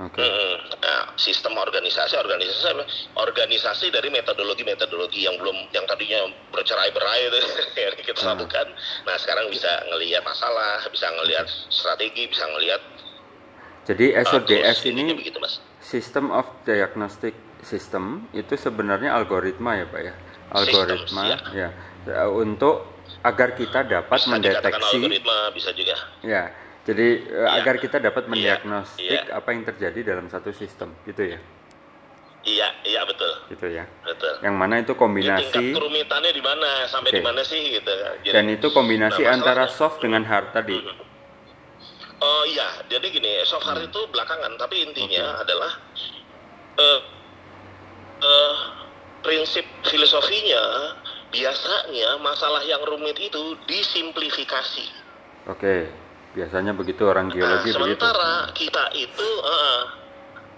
Oke. 0.01 0.17
Mm-mm. 0.17 0.53
Nah, 0.81 1.13
sistem 1.13 1.53
organisasi, 1.61 2.17
organisasi, 2.17 2.73
organisasi 3.13 3.93
dari 3.93 4.09
metodologi-metodologi 4.09 5.29
yang 5.29 5.37
belum, 5.37 5.69
yang 5.77 5.85
tadinya 5.85 6.25
bercerai-berai 6.49 7.21
itu 7.29 7.39
yang 7.85 7.93
kita 8.01 8.19
Hmm. 8.25 8.33
lakukan. 8.33 8.67
Nah, 9.05 9.15
sekarang 9.21 9.45
bisa 9.53 9.69
ngelihat 9.93 10.25
masalah, 10.25 10.81
bisa 10.89 11.05
ngelihat 11.21 11.45
strategi, 11.69 12.25
bisa 12.25 12.45
ngelihat 12.49 12.81
Jadi 13.81 14.13
SODS 14.13 14.45
tools, 14.45 14.77
intinya 14.85 15.03
ini 15.09 15.13
begitu, 15.17 15.37
mas. 15.41 15.57
System 15.81 16.29
of 16.29 16.45
Diagnostic 16.65 17.33
System 17.61 18.25
itu 18.33 18.53
sebenarnya 18.57 19.13
algoritma 19.13 19.77
ya 19.77 19.85
Pak 19.89 20.01
ya. 20.01 20.13
Algoritma 20.51 21.23
Systems, 21.31 21.55
ya. 21.55 21.69
Ya, 22.07 22.23
untuk 22.27 22.91
agar 23.23 23.55
kita 23.55 23.87
dapat 23.87 24.19
Bisa 24.19 24.29
mendeteksi 24.29 24.97
algoritma, 24.99 25.37
bisa 25.55 25.69
juga. 25.71 25.95
ya. 26.21 26.43
Jadi 26.81 27.29
Iya. 27.29 27.61
agar 27.61 27.75
kita 27.77 28.01
dapat 28.01 28.25
Iya, 28.25 28.31
mendiagnostik 28.33 29.21
iya. 29.21 29.37
apa 29.37 29.49
yang 29.53 29.63
terjadi 29.69 29.99
dalam 30.01 30.25
satu 30.27 30.49
sistem 30.49 30.91
gitu 31.05 31.37
ya. 31.37 31.39
Iya, 32.41 32.67
iya 32.89 33.05
betul, 33.05 33.29
Gitu 33.53 33.69
ya. 33.69 33.85
betul. 34.01 34.33
Yang 34.41 34.55
mana 34.57 34.81
itu 34.81 34.97
Jadi 34.97 34.97
kombinasi 34.97 35.65
kerumitannya 35.77 36.31
di 36.33 36.41
mana, 36.41 36.89
sampai 36.89 37.13
Oke. 37.13 37.17
di 37.21 37.23
mana 37.23 37.41
sih 37.45 37.61
gitu. 37.69 37.93
Jadi, 38.25 38.33
dan 38.33 38.45
itu 38.49 38.67
kombinasi 38.73 39.21
Nah, 39.29 39.37
antara 39.37 39.69
soft 39.69 40.01
dengan 40.01 40.25
hard 40.25 40.49
tadi. 40.49 40.73
Oh 42.21 42.43
iya, 42.49 42.81
jadi 42.89 43.05
gini, 43.13 43.45
soft 43.45 43.65
hard 43.69 43.85
itu 43.85 44.01
belakangan, 44.09 44.57
tapi 44.57 44.81
intinya 44.89 45.37
adalah 45.37 45.69
eh 46.81 46.99
eh, 48.25 48.55
prinsip 49.21 49.65
filosofinya 49.87 50.63
biasanya 51.31 52.19
masalah 52.19 52.61
yang 52.67 52.81
rumit 52.83 53.17
itu 53.17 53.55
disimplifikasi. 53.65 54.85
Oke. 55.47 55.89
Biasanya 56.31 56.71
begitu 56.71 57.03
orang 57.07 57.27
Nah, 57.27 57.35
geologi 57.35 57.71
begitu. 57.71 57.75
sementara 57.75 58.31
kita 58.55 58.83
itu, 58.95 59.27
eh, 59.43 59.81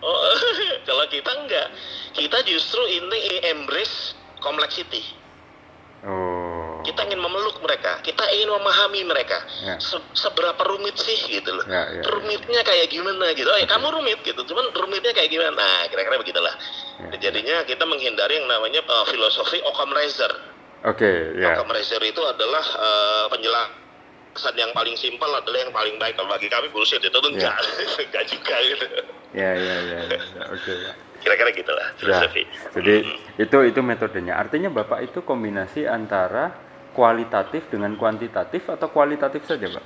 oh, 0.05 0.17
kalau 0.89 1.05
kita 1.09 1.31
enggak, 1.33 1.67
kita 2.13 2.37
justru 2.45 2.81
ini 2.89 3.41
embrace 3.49 4.13
complexity. 4.43 5.01
Oh. 6.05 6.42
Kita 6.83 6.99
ingin 7.03 7.17
memeluk 7.17 7.57
mereka, 7.59 7.97
kita 7.99 8.27
ingin 8.29 8.51
memahami 8.51 9.01
mereka. 9.03 9.39
Ya. 9.63 9.79
Se- 9.79 10.03
seberapa 10.11 10.59
rumit 10.63 10.93
sih 10.95 11.15
gitu 11.31 11.49
loh. 11.49 11.63
Ya, 11.63 11.87
ya, 11.87 11.99
ya. 11.99 12.03
Rumitnya 12.05 12.61
kayak 12.61 12.87
gimana 12.87 13.31
gitu. 13.31 13.47
Oh 13.47 13.55
ya 13.55 13.63
kamu 13.63 13.87
rumit 13.89 14.19
gitu, 14.21 14.43
cuman 14.43 14.67
rumitnya 14.71 15.11
kayak 15.11 15.27
gimana? 15.27 15.55
Nah, 15.55 15.87
kira-kira 15.87 16.19
begitulah. 16.19 16.51
Ya, 17.09 17.17
Jadinya 17.23 17.63
kita 17.63 17.83
menghindari 17.83 18.35
yang 18.35 18.47
namanya 18.47 18.83
uh, 18.83 19.05
filosofi 19.07 19.63
Occam 19.63 19.89
Razor. 19.89 20.31
Oke, 20.83 21.07
ya. 21.39 21.55
Occam 21.55 21.71
Razor 21.71 22.03
itu 22.03 22.19
adalah 22.19 22.65
uh, 22.75 23.25
penjelasan 23.31 24.55
yang 24.55 24.71
paling 24.71 24.95
simpel 24.95 25.31
adalah 25.31 25.59
yang 25.59 25.71
paling 25.71 25.95
baik. 25.95 26.13
Kalau 26.13 26.27
bagi 26.27 26.47
kami 26.47 26.67
bullshit 26.69 26.99
itu 26.99 27.13
tuh 27.13 27.31
Ya. 27.31 27.49
enggak, 27.49 27.55
enggak 28.11 28.25
juga 28.27 28.55
gitu. 28.61 28.85
Ya, 29.33 29.51
ya, 29.51 29.75
ya. 29.81 29.97
ya, 30.03 30.17
ya. 30.19 30.43
Oke, 30.51 30.73
ya. 30.75 30.93
Kira-kira 31.23 31.55
gitulah 31.55 31.87
Ya, 31.87 31.95
filosofi. 31.95 32.43
jadi 32.75 32.95
itu 33.39 33.57
itu 33.63 33.79
metodenya. 33.79 34.35
Artinya 34.35 34.67
Bapak 34.67 35.07
itu 35.07 35.23
kombinasi 35.23 35.87
antara 35.87 36.51
kualitatif 36.93 37.67
dengan 37.67 37.97
kuantitatif 37.97 38.69
atau 38.69 38.87
kualitatif 38.89 39.43
saja, 39.43 39.65
Pak? 39.67 39.85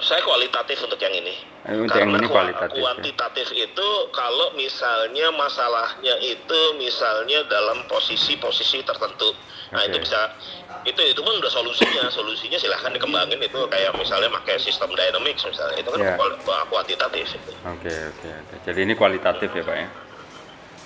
Saya 0.00 0.20
kualitatif 0.24 0.80
untuk 0.80 0.96
yang 0.96 1.12
ini. 1.12 1.34
Eh, 1.68 1.76
untuk 1.76 1.96
yang 1.96 2.08
ini 2.12 2.24
kua- 2.24 2.40
kualitatif, 2.40 2.76
ya. 2.76 2.82
kuantitatif 2.84 3.48
itu 3.52 3.88
kalau 4.12 4.52
misalnya 4.56 5.28
masalahnya 5.36 6.14
itu 6.24 6.60
misalnya 6.80 7.44
dalam 7.48 7.84
posisi-posisi 7.84 8.80
tertentu. 8.80 9.32
Nah, 9.70 9.84
itu 9.84 10.00
bisa 10.00 10.20
itu 10.88 11.00
itu 11.04 11.20
pun 11.20 11.36
udah 11.36 11.52
solusinya. 11.52 12.08
Solusinya 12.08 12.56
silahkan 12.56 12.92
dikembangin 12.92 13.40
itu 13.40 13.60
kayak 13.68 13.92
misalnya 13.96 14.32
pakai 14.40 14.56
sistem 14.56 14.88
dynamics 14.96 15.44
misalnya. 15.44 15.76
Itu 15.76 15.92
kan 15.92 16.00
Ya. 16.00 16.16
kual- 16.16 16.40
kuantitatif. 16.72 17.36
Oke, 17.68 17.92
oke, 17.92 18.28
oke. 18.28 18.54
Jadi 18.64 18.78
ini 18.84 18.92
kualitatif 18.96 19.52
ya, 19.52 19.62
Pak 19.64 19.76
ya. 19.76 19.88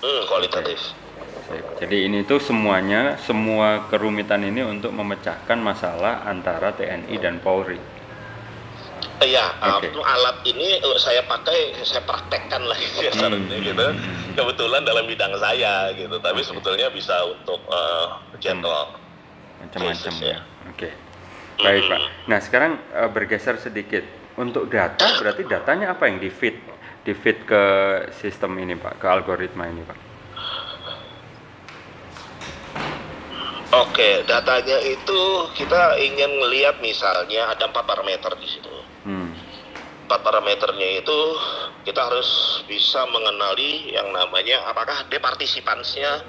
Hmm, 0.02 0.22
kualitatif. 0.26 0.78
Baik. 1.44 1.64
Jadi 1.76 1.96
ini 2.08 2.18
tuh 2.24 2.40
semuanya, 2.40 3.20
semua 3.20 3.84
kerumitan 3.92 4.40
ini 4.40 4.64
untuk 4.64 4.96
memecahkan 4.96 5.58
masalah 5.60 6.24
antara 6.24 6.72
TNI 6.72 7.16
dan 7.20 7.36
Polri. 7.44 7.76
Iya, 9.24 9.46
uh, 9.62 9.78
Oke. 9.78 9.88
alat 9.94 10.42
ini 10.44 10.80
uh, 10.84 10.98
saya 11.00 11.24
pakai, 11.24 11.80
saya 11.84 12.02
praktekkan 12.04 12.64
lah 12.64 12.76
seharusnya 12.96 13.56
gitu. 13.60 13.86
Kebetulan 14.34 14.82
dalam 14.84 15.04
bidang 15.04 15.32
saya 15.38 15.92
gitu, 15.96 16.16
tapi 16.20 16.40
Oke. 16.40 16.48
sebetulnya 16.48 16.88
bisa 16.92 17.14
untuk 17.28 17.60
uh, 17.68 18.20
general. 18.40 18.96
Macam-macam 19.60 20.14
ya. 20.20 20.28
ya. 20.28 20.38
Oke. 20.72 20.88
Baik, 21.60 21.82
Pak. 21.86 22.00
Nah, 22.26 22.38
sekarang 22.42 22.72
eh, 22.90 23.10
bergeser 23.10 23.56
sedikit. 23.62 24.02
Untuk 24.34 24.66
data, 24.66 25.22
berarti 25.22 25.46
datanya 25.46 25.94
apa 25.94 26.10
yang 26.10 26.18
di 26.18 26.26
feed? 26.26 26.58
Di 27.06 27.14
feed 27.14 27.46
ke 27.46 27.62
sistem 28.18 28.58
ini, 28.58 28.74
Pak, 28.74 28.98
ke 28.98 29.06
algoritma 29.06 29.70
ini, 29.70 29.86
Pak. 29.86 30.13
Oke, 33.74 34.22
datanya 34.30 34.78
itu 34.86 35.20
kita 35.58 35.98
ingin 35.98 36.30
melihat 36.38 36.78
misalnya 36.78 37.50
ada 37.50 37.66
empat 37.66 37.82
parameter 37.82 38.30
di 38.38 38.46
situ. 38.46 38.70
Hmm. 39.02 39.34
Empat 40.06 40.20
parameternya 40.22 41.02
itu 41.02 41.18
kita 41.82 41.98
harus 41.98 42.62
bisa 42.70 43.02
mengenali 43.10 43.90
yang 43.90 44.14
namanya 44.14 44.62
apakah 44.70 45.02
dia 45.10 45.18
partisipansnya 45.18 46.22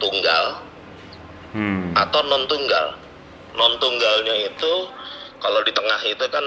tunggal, 0.00 0.64
Hmm. 1.52 1.92
atau 1.96 2.20
non 2.24 2.48
tunggal. 2.48 2.96
Non 3.56 3.76
tunggalnya 3.80 4.52
itu 4.52 4.72
kalau 5.40 5.60
di 5.64 5.72
tengah 5.72 6.00
itu 6.04 6.24
kan 6.28 6.44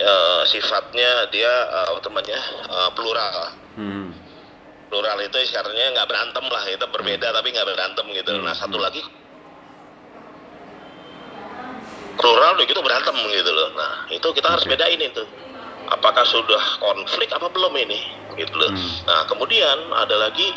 eh, 0.00 0.42
sifatnya 0.48 1.28
dia 1.28 1.52
apa 1.92 2.00
namanya 2.08 2.40
eh, 2.68 2.90
plural. 2.96 3.36
Hmm. 3.76 4.16
Plural 4.88 5.18
itu 5.22 5.36
istilahnya 5.44 5.92
nggak 5.92 6.08
berantem 6.08 6.44
lah, 6.48 6.64
itu 6.66 6.84
berbeda 6.88 7.36
tapi 7.36 7.52
nggak 7.52 7.68
berantem 7.68 8.06
gitu. 8.16 8.32
Hmm, 8.32 8.48
Nah 8.48 8.56
satu 8.56 8.80
hmm. 8.80 8.84
lagi 8.84 9.02
plural 12.20 12.52
udah 12.60 12.66
gitu 12.68 12.80
berantem 12.84 13.16
gitu 13.32 13.50
loh. 13.50 13.68
Nah 13.74 13.92
itu 14.12 14.28
kita 14.36 14.48
harus 14.52 14.64
bedain 14.68 15.00
itu. 15.00 15.24
Apakah 15.90 16.22
sudah 16.22 16.60
konflik 16.78 17.32
apa 17.32 17.48
belum 17.50 17.74
ini 17.80 18.00
gitu 18.36 18.54
loh. 18.54 18.70
Hmm. 18.70 18.90
Nah 19.08 19.20
kemudian 19.26 19.78
ada 19.96 20.14
lagi 20.20 20.52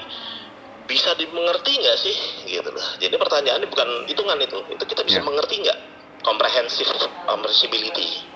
bisa 0.83 1.15
dimengerti 1.15 1.79
nggak 1.79 1.97
sih 1.97 2.15
gitu 2.51 2.67
loh. 2.67 2.87
Jadi 2.99 3.15
pertanyaannya 3.15 3.67
bukan 3.71 3.89
hitungan 4.11 4.37
itu, 4.43 4.59
itu 4.67 4.83
kita 4.83 5.01
bisa 5.07 5.23
Ya. 5.23 5.25
mengerti 5.25 5.63
nggak 5.63 5.79
comprehensive 6.27 6.91
comprehensibility. 7.25 8.27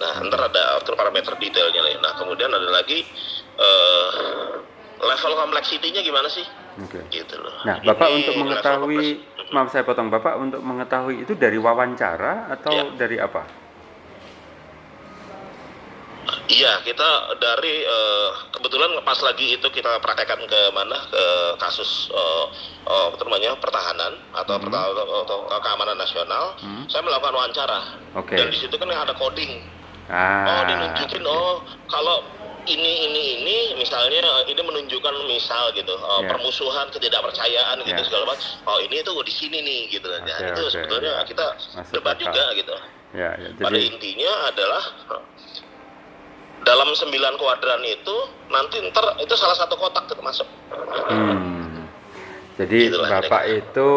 Nah 0.00 0.24
ntar 0.26 0.48
ada 0.48 0.80
atur 0.80 0.96
parameter 0.96 1.36
detailnya 1.36 1.84
nih. 1.84 1.96
Nah 2.00 2.16
kemudian 2.16 2.48
ada 2.48 2.68
lagi 2.72 3.04
eh, 3.52 4.10
level 5.02 5.32
kompleksitinya 5.36 6.00
gimana 6.00 6.28
sih 6.30 6.46
Oke. 6.80 7.04
gitu 7.12 7.36
loh. 7.36 7.52
Nah, 7.66 7.82
Bapak 7.82 8.08
Ini 8.08 8.16
untuk 8.22 8.34
level 8.38 8.42
mengetahui, 8.48 9.08
maaf 9.52 9.68
saya 9.68 9.84
potong 9.84 10.08
Bapak 10.08 10.34
untuk 10.36 10.60
mengetahui 10.60 11.22
itu 11.22 11.32
dari 11.32 11.56
wawancara 11.56 12.50
atau 12.50 12.72
Ya. 12.72 12.84
dari 12.96 13.16
apa? 13.16 13.42
Iya, 16.46 16.84
kita 16.84 17.08
dari 17.38 17.82
eh, 17.82 18.28
kebetulan 18.52 18.94
pas 19.02 19.18
lagi 19.24 19.56
itu 19.56 19.66
kita 19.68 19.98
praktekkan 19.98 20.38
ke 20.46 20.60
mana 20.70 20.94
ke 21.08 21.24
kasus 21.58 22.10
eh, 22.12 22.44
apa 22.86 23.16
namanya 23.24 23.56
pertahanan 23.58 24.12
atau, 24.34 24.58
Hmm. 24.58 24.62
perta- 24.68 24.90
atau, 25.24 25.38
keamanan 25.48 25.96
nasional. 25.96 26.54
Hmm. 26.60 26.84
Saya 26.86 27.02
melakukan 27.02 27.32
wawancara 27.32 27.80
Oke. 28.18 28.36
dan 28.36 28.50
di 28.50 28.58
situ 28.58 28.74
kan 28.74 28.90
ada 28.90 29.14
coding. 29.14 29.64
Ah. 30.10 30.44
Oh, 30.44 30.62
dia 30.66 30.76
nunjukin 30.76 31.22
oh 31.24 31.62
kalau 31.88 32.20
ini 32.62 32.92
ini 33.06 33.22
ini 33.38 33.56
misalnya 33.74 34.22
eh, 34.22 34.42
ini 34.46 34.62
menunjukkan 34.62 35.14
misal 35.26 35.74
gitu 35.74 35.90
eh, 35.92 36.20
Ya. 36.22 36.28
permusuhan 36.30 36.86
ketidakpercayaan 36.90 37.76
gitu 37.82 37.98
Ya. 37.98 38.06
segala 38.06 38.24
macam. 38.30 38.46
Oh 38.64 38.78
ini 38.78 39.02
tuh 39.02 39.18
di 39.20 39.32
sini 39.32 39.58
nih 39.60 39.80
gitu. 39.90 40.06
Nah, 40.06 40.22
Oke, 40.22 40.46
itu 40.48 40.62
oke. 40.62 40.70
sebetulnya 40.70 41.12
kita 41.26 41.46
Masuk 41.74 41.92
debat 41.92 42.14
akal. 42.14 42.24
juga 42.30 42.44
gitu. 42.54 42.74
Ya, 43.12 43.30
ya. 43.36 43.48
Pada 43.58 43.66
Jadi 43.68 43.78
intinya 43.88 44.32
adalah 44.46 44.82
dalam 46.62 46.88
sembilan 46.94 47.34
kuadran 47.36 47.82
itu 47.82 48.16
nanti 48.46 48.78
ntar 48.88 49.18
itu 49.18 49.34
salah 49.34 49.58
satu 49.58 49.74
kotak 49.74 50.06
tuh 50.06 50.22
masuk. 50.22 50.46
Hmm. 51.10 51.90
Jadi 52.54 52.92
Itulah 52.92 53.08
Bapak 53.18 53.42
itu 53.50 53.88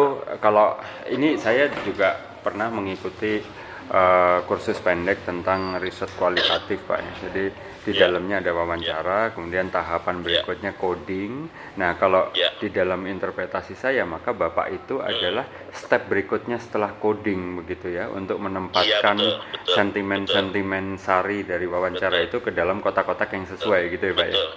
kalau 0.42 0.74
ini 1.06 1.38
saya 1.38 1.70
juga 1.86 2.18
pernah 2.42 2.66
mengikuti 2.66 3.38
eh, 3.86 4.38
kursus 4.50 4.82
pendek 4.82 5.22
tentang 5.22 5.78
riset 5.78 6.10
kualitatif 6.18 6.82
Pak 6.82 6.98
ya. 6.98 7.12
Jadi 7.30 7.44
di 7.86 7.94
Ya. 7.94 8.10
dalamnya 8.10 8.42
ada 8.42 8.50
wawancara, 8.50 9.30
kemudian 9.30 9.70
tahapan 9.70 10.18
berikutnya 10.26 10.74
coding. 10.74 11.46
Nah, 11.78 11.94
kalau 11.94 12.34
Ya. 12.34 12.50
di 12.58 12.66
dalam 12.74 13.06
interpretasi 13.06 13.78
saya 13.78 14.02
maka 14.02 14.34
Bapak 14.34 14.74
itu 14.74 14.98
adalah 14.98 15.46
step 15.70 16.10
berikutnya 16.10 16.58
setelah 16.58 16.98
coding 16.98 17.62
begitu 17.62 17.94
ya 17.94 18.10
untuk 18.10 18.42
menempatkan 18.42 19.14
Iya, 19.22 19.38
betul, 19.38 19.54
betul, 19.54 19.74
sentimen-sentimen 19.78 20.98
sari 20.98 21.46
dari 21.46 21.70
wawancara 21.70 22.26
itu 22.26 22.42
ke 22.42 22.50
dalam 22.50 22.82
kotak-kotak 22.82 23.30
yang 23.30 23.46
sesuai 23.46 23.94
gitu 23.94 24.10
ya 24.10 24.14
Pak 24.18 24.26
ya. 24.26 24.34
Betul, 24.34 24.48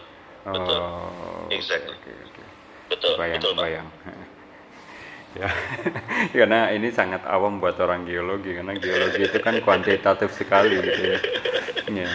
betul. 0.50 0.80
Oh, 0.80 1.46
oke, 1.46 1.54
Exactly. 1.54 1.94
oke, 1.94 2.12
oke. 2.26 2.44
betul, 2.90 3.12
Bayang, 3.14 3.42
betul 3.46 3.54
Pak. 3.54 3.62
bayang. 3.62 3.88
ya, 5.40 5.48
karena 6.42 6.60
ini 6.74 6.90
sangat 6.90 7.22
awam 7.30 7.62
buat 7.62 7.78
orang 7.78 8.02
geologi 8.10 8.58
karena 8.58 8.74
geologi 8.74 9.30
itu 9.30 9.38
kan 9.38 9.54
kuantitatif 9.62 10.34
sekali 10.34 10.74
gitu 10.82 11.02
ya. 11.06 11.20
Ya. 11.90 12.10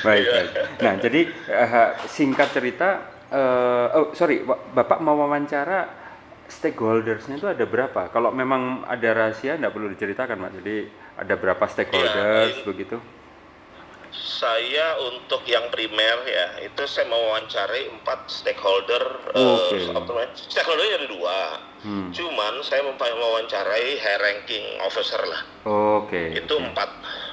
Baik, 0.00 0.22
Iya. 0.22 0.32
baik. 0.34 0.50
Nah, 0.78 0.94
jadi 0.96 1.20
eh, 1.46 1.68
singkat 2.06 2.48
cerita, 2.50 2.88
eh, 3.28 3.86
oh 3.94 4.12
sorry, 4.12 4.42
bapak 4.46 4.98
mau 4.98 5.16
wawancara 5.16 5.86
stakeholdersnya 6.46 7.36
itu 7.36 7.46
ada 7.46 7.62
berapa? 7.62 8.08
Kalau 8.08 8.30
memang 8.30 8.82
ada 8.84 9.08
rahasia, 9.12 9.54
nggak 9.54 9.70
perlu 9.70 9.86
diceritakan, 9.88 10.36
Pak. 10.36 10.52
Jadi 10.58 10.76
ada 11.16 11.34
berapa 11.34 11.64
stakeholders 11.64 12.56
ini- 12.56 12.66
begitu? 12.66 12.98
Saya 14.10 14.98
untuk 15.06 15.46
yang 15.46 15.70
primer 15.70 16.26
ya 16.26 16.58
itu 16.60 16.82
saya 16.82 17.06
mewawancarai 17.06 17.94
empat 17.94 18.26
stakeholder. 18.26 19.30
Oke. 19.30 19.78
eh, 19.78 19.86
apa 19.88 20.02
namanya? 20.02 20.34
stakeholder 20.34 20.82
ada 20.82 21.06
dua. 21.06 21.40
Hmm. 21.80 22.10
Cuman 22.10 22.58
saya 22.60 22.82
mempa- 22.82 23.06
mewawancarai 23.06 23.96
high 23.96 24.18
ranking 24.18 24.66
officer 24.82 25.22
lah. 25.22 25.46
Oke. 25.62 26.34
itu 26.34 26.50
oke. 26.50 26.66
empat 26.66 26.90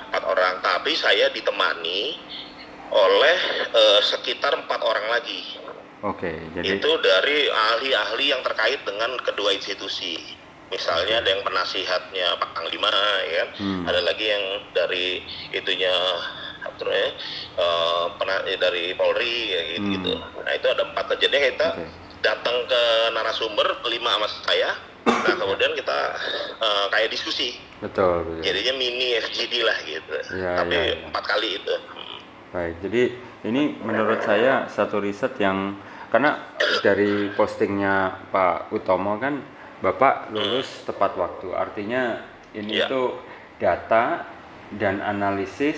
empat 0.07 0.23
orang 0.23 0.61
tapi 0.61 0.93
saya 0.93 1.33
ditemani 1.33 2.21
oleh 2.89 3.37
eh, 3.67 3.99
sekitar 4.01 4.55
empat 4.55 4.79
orang 4.81 5.07
lagi 5.09 5.41
Oke, 5.97 6.29
jadi 6.53 6.77
itu 6.77 6.91
dari 7.01 7.49
ahli-ahli 7.49 8.29
yang 8.29 8.41
terkait 8.41 8.85
dengan 8.85 9.17
kedua 9.19 9.49
institusi 9.49 10.37
misalnya 10.67 11.23
ada 11.23 11.29
yang 11.31 11.41
penasihatnya 11.41 12.37
Pak 12.37 12.53
Panglima 12.53 12.91
ya 13.23 13.35
kan 13.39 13.49
Hmm. 13.57 13.83
ada 13.87 14.03
lagi 14.03 14.25
yang 14.25 14.43
dari 14.71 15.23
itunya 15.49 15.89
apa 16.59 16.77
namanya 16.77 17.11
eh, 17.55 18.05
pena- 18.13 18.45
eh, 18.45 18.57
dari 18.57 18.85
Polri 18.93 19.37
ya 19.47 19.61
gitu, 19.71 19.81
Hmm. 19.81 19.91
gitu 19.95 20.11
nah 20.37 20.53
itu 20.53 20.67
ada 20.67 20.83
empat 20.85 21.05
jadi 21.17 21.33
kita 21.49 21.67
Oke. 21.73 21.85
datang 22.19 22.57
ke 22.67 22.81
narasumber 23.09 23.65
lima 23.85 24.11
sama 24.11 24.27
saya 24.43 24.69
nah 25.07 25.33
kemudian 25.39 25.71
kita 25.73 25.97
eh, 26.59 26.85
kayak 26.91 27.09
diskusi 27.09 27.57
betul, 27.79 28.21
betul. 28.21 28.43
jadinya 28.43 28.73
mini 28.75 29.17
FGD 29.17 29.53
lah 29.63 29.77
gitu 29.81 30.13
Iya, 30.35 30.51
tapi 30.57 30.75
iya. 30.75 30.93
empat 31.01 31.23
kali 31.25 31.57
itu 31.57 31.73
Hmm. 31.89 32.16
Baik, 32.47 32.79
jadi 32.79 33.11
ini 33.43 33.75
menurut 33.83 34.23
saya 34.23 34.71
satu 34.71 35.03
riset 35.03 35.35
yang 35.37 35.75
karena 36.07 36.39
dari 36.79 37.27
postingnya 37.35 38.23
Pak 38.31 38.71
Utomo 38.71 39.19
kan 39.19 39.43
Bapak 39.77 40.33
lulus 40.33 40.87
tepat 40.87 41.13
waktu. 41.19 41.53
Artinya 41.53 42.17
ini 42.57 42.81
Iya. 42.81 42.89
itu 42.89 43.01
data 43.61 44.25
dan 44.73 45.03
analisis 45.05 45.77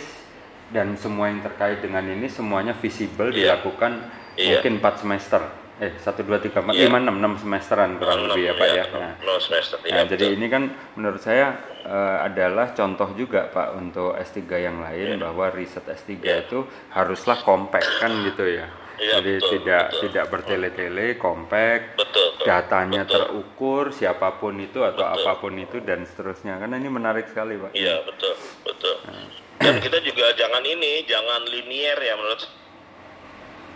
dan 0.72 0.96
semua 0.96 1.28
yang 1.28 1.44
terkait 1.44 1.84
dengan 1.84 2.06
ini 2.08 2.30
semuanya 2.32 2.72
visible 2.78 3.34
Iya. 3.34 3.60
dilakukan 3.60 4.00
Iya. 4.40 4.64
mungkin 4.64 4.74
4 4.80 4.96
semester. 5.04 5.42
Eh, 5.80 5.96
1 5.96 6.28
2 6.28 6.44
3 6.44 6.60
4 6.60 6.76
Iya. 6.76 6.92
5 6.92 7.00
6 7.00 7.15
6 7.15 7.34
semesteran 7.39 7.96
kurang 7.96 8.20
Enam, 8.20 8.36
lebih 8.36 8.44
ya 8.46 8.54
Pak 8.54 8.68
ya. 8.68 8.84
enam- 8.84 9.00
Nah, 9.00 9.13
enam 9.24 9.38
semester 9.39 9.78
Nah, 9.80 9.88
iya, 9.88 10.02
jadi 10.04 10.26
ini 10.36 10.46
kan 10.48 10.63
menurut 10.94 11.22
saya 11.24 11.48
eh, 11.80 12.18
adalah 12.22 12.76
contoh 12.76 13.15
juga 13.15 13.48
Pak 13.48 13.80
untuk 13.80 14.12
S3 14.13 14.60
yang 14.60 14.84
lain 14.84 15.15
Iya. 15.15 15.24
bahwa 15.24 15.48
riset 15.50 15.88
S3 15.88 16.20
Iya. 16.20 16.44
itu 16.44 16.68
haruslah 16.92 17.39
compact 17.39 17.88
kan 17.98 18.12
gitu 18.28 18.44
ya. 18.44 18.68
Iya, 19.00 19.24
jadi 19.24 19.34
betul, 19.39 19.50
tidak 19.56 19.84
betul. 19.88 20.00
tidak 20.04 20.26
bertele-tele, 20.28 21.08
betul, 21.15 22.28
datanya 22.44 23.08
betul. 23.08 23.15
terukur 23.15 23.84
siapa 23.96 24.36
pun 24.36 24.60
itu 24.60 24.84
atau 24.84 25.08
Betul. 25.08 25.24
apa 25.24 25.32
pun 25.39 25.56
itu 25.56 25.80
dan 25.80 26.04
seterusnya. 26.04 26.60
Karena 26.60 26.76
ini 26.76 26.92
menarik 26.92 27.32
sekali, 27.32 27.56
Pak. 27.56 27.72
iya 27.72 28.04
betul 28.04 28.36
betul 28.68 28.96
Nah. 29.08 29.32
dan 29.56 29.76
kita 29.80 30.04
juga 30.04 30.36
jangan 30.36 30.60
ini 30.62 31.04
jangan 31.04 31.48
linier 31.48 31.96
ya 31.96 32.15
menurut 32.15 32.44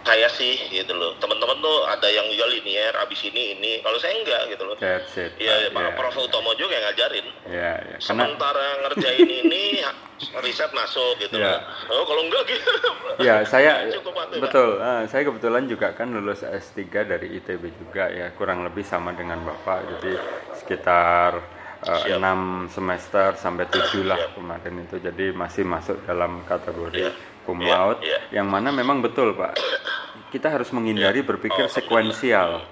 saya 0.04 0.28
sih 0.30 0.60
gitu 0.68 0.92
loh 0.92 1.16
teman-teman 1.18 1.58
tuh 1.60 1.88
ada 1.88 2.08
yang 2.08 2.28
juga 2.28 2.52
linier 2.52 2.92
abis 3.00 3.24
ini 3.24 3.56
ini 3.56 3.72
kalau 3.80 3.96
saya 3.96 4.20
enggak 4.20 4.52
gitu 4.52 4.64
loh 4.68 4.76
That's 4.76 5.16
it. 5.16 5.32
Iya, 5.40 5.72
Pak. 5.72 5.80
Ya, 5.80 5.90
Prof 5.96 6.16
Utomo 6.20 6.52
juga 6.60 6.76
yang 6.76 6.86
ngajarin. 6.92 7.28
ya, 7.48 7.72
ya. 7.80 7.98
Karena 7.98 8.28
Sementara 8.28 8.68
ngerjain 8.84 9.24
ini 9.24 9.80
riset 10.44 10.72
masuk 10.76 11.16
gitu 11.18 11.40
Iya. 11.40 11.64
loh. 11.88 12.00
Oh, 12.00 12.04
kalau 12.04 12.22
enggak 12.28 12.44
gitu. 12.52 12.72
Ya, 13.24 13.44
saya 13.54 13.88
Cukup 13.96 14.14
betul. 14.44 14.70
Ah, 14.84 15.08
saya 15.08 15.24
kebetulan 15.24 15.72
juga 15.72 15.96
kan 15.96 16.12
lulus 16.12 16.44
S3 16.44 16.84
dari 17.08 17.40
ITB 17.40 17.64
juga 17.80 18.12
ya, 18.12 18.28
kurang 18.36 18.68
lebih 18.68 18.84
sama 18.84 19.16
dengan 19.16 19.40
Bapak. 19.40 19.88
Jadi 19.88 20.20
sekitar 20.58 21.40
eh, 21.84 22.00
Siap. 22.12 22.20
6 22.20 22.72
semester 22.72 23.36
sampai 23.36 23.68
7 23.68 24.04
lah 24.04 24.20
kemarin 24.36 24.84
itu. 24.84 25.00
Jadi 25.00 25.32
masih 25.32 25.64
masuk 25.64 26.04
dalam 26.04 26.44
kategori 26.44 27.08
Iya. 27.08 27.12
Cum 27.44 27.60
Iya, 27.60 27.70
laude 27.70 28.00
iya. 28.02 28.20
yang 28.34 28.48
mana 28.48 28.72
memang 28.72 29.00
betul, 29.00 29.32
Pak. 29.34 29.60
Kita 30.30 30.50
harus 30.50 30.72
menghindari 30.72 31.22
berpikir 31.22 31.68
Oh, 31.68 31.72
sekuensial. 31.72 32.64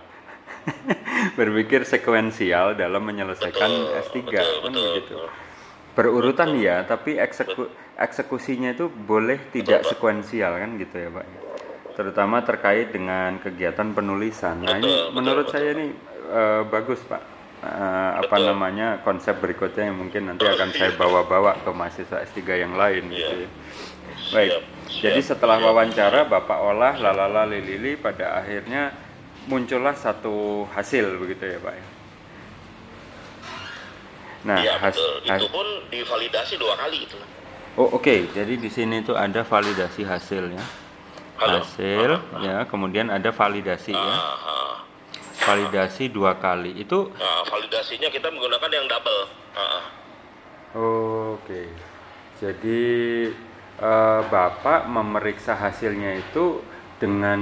berpikir 1.33 1.83
sekuensial 1.83 2.73
dalam 2.73 3.01
menyelesaikan 3.01 3.69
Betul, 3.69 4.01
S3 4.01 4.15
betul, 4.15 4.31
kan 4.31 4.47
betul, 4.61 4.61
begitu. 4.63 5.15
betul. 5.17 5.25
Berurutan 5.91 6.49
ya, 6.55 6.81
tapi 6.83 7.17
ekseku- 7.17 7.67
eksekusinya 7.95 8.71
itu 8.71 8.87
boleh 8.87 9.51
tidak 9.51 9.83
sekuensial 9.83 10.55
kan 10.55 10.79
gitu 10.79 10.95
ya 10.97 11.09
Pak. 11.11 11.25
Terutama 11.91 12.39
terkait 12.41 12.89
dengan 12.89 13.35
kegiatan 13.37 13.91
penulisan. 13.91 14.63
Nah 14.63 14.79
ini 14.79 14.81
Betul, 14.81 14.95
betul, 14.97 15.11
menurut 15.13 15.45
betul. 15.45 15.53
saya 15.53 15.67
ini 15.75 15.85
eh, 16.31 16.61
bagus 16.65 17.01
Pak. 17.03 17.21
Eh, 17.61 17.69
apa 18.17 18.31
Betul. 18.31 18.47
namanya 18.47 18.87
konsep 19.01 19.37
berikutnya 19.37 19.83
yang 19.85 19.97
mungkin 19.99 20.21
nanti 20.25 20.41
akan 20.43 20.69
saya 20.71 20.95
bawa-bawa 20.95 21.61
ke 21.61 21.69
mahasiswa 21.69 22.17
S3 22.23 22.39
yang 22.55 22.73
lain 22.73 23.05
gitu 23.07 23.21
Iya. 23.35 23.45
ya. 23.45 23.49
Baik. 24.31 24.49
Siap, 24.49 24.63
Jadi 25.01 25.21
setelah 25.21 25.57
siap. 25.59 25.67
wawancara 25.67 26.19
Bapak 26.23 26.57
olah 26.57 26.93
lalala 26.95 27.43
lilili 27.43 27.95
pada 27.95 28.39
akhirnya 28.39 28.91
muncullah 29.45 29.91
satu 29.93 30.63
hasil 30.71 31.19
begitu 31.19 31.43
ya 31.45 31.59
Pak. 31.59 31.73
ya? 31.73 31.85
Nah, 34.41 34.57
Iya 34.57 34.73
has- 34.79 34.97
betul. 34.97 35.13
has- 35.29 35.41
Itu 35.41 35.47
pun 35.49 35.67
divalidasi 35.87 36.53
dua 36.57 36.73
kali 36.75 37.05
itu. 37.05 37.17
oh 37.75 37.87
oke. 37.93 38.15
Jadi 38.31 38.57
di 38.57 38.69
sini 38.69 38.99
tuh 39.01 39.13
ada 39.13 39.43
validasi 39.43 40.01
hasilnya. 40.01 40.63
Halo? 41.37 41.61
Hasil, 41.61 42.11
ya. 42.41 42.65
Kemudian 42.65 43.09
ada 43.09 43.29
validasi 43.29 43.91
ya. 43.91 43.97
Ah, 43.97 44.37
ah. 44.37 44.73
Validasi 45.41 46.09
dua 46.09 46.37
kali. 46.37 46.77
Itu 46.77 47.09
Nah, 47.11 47.41
validasinya 47.45 48.07
kita 48.07 48.29
menggunakan 48.29 48.69
yang 48.71 48.85
double. 48.85 49.21
Ah, 49.51 49.61
ah. 49.61 49.83
Oke, 50.71 51.67
jadi 52.39 52.81
eh, 53.81 54.21
Bapak 54.29 54.85
memeriksa 54.87 55.57
hasilnya 55.57 56.21
itu 56.21 56.61
dengan 57.01 57.41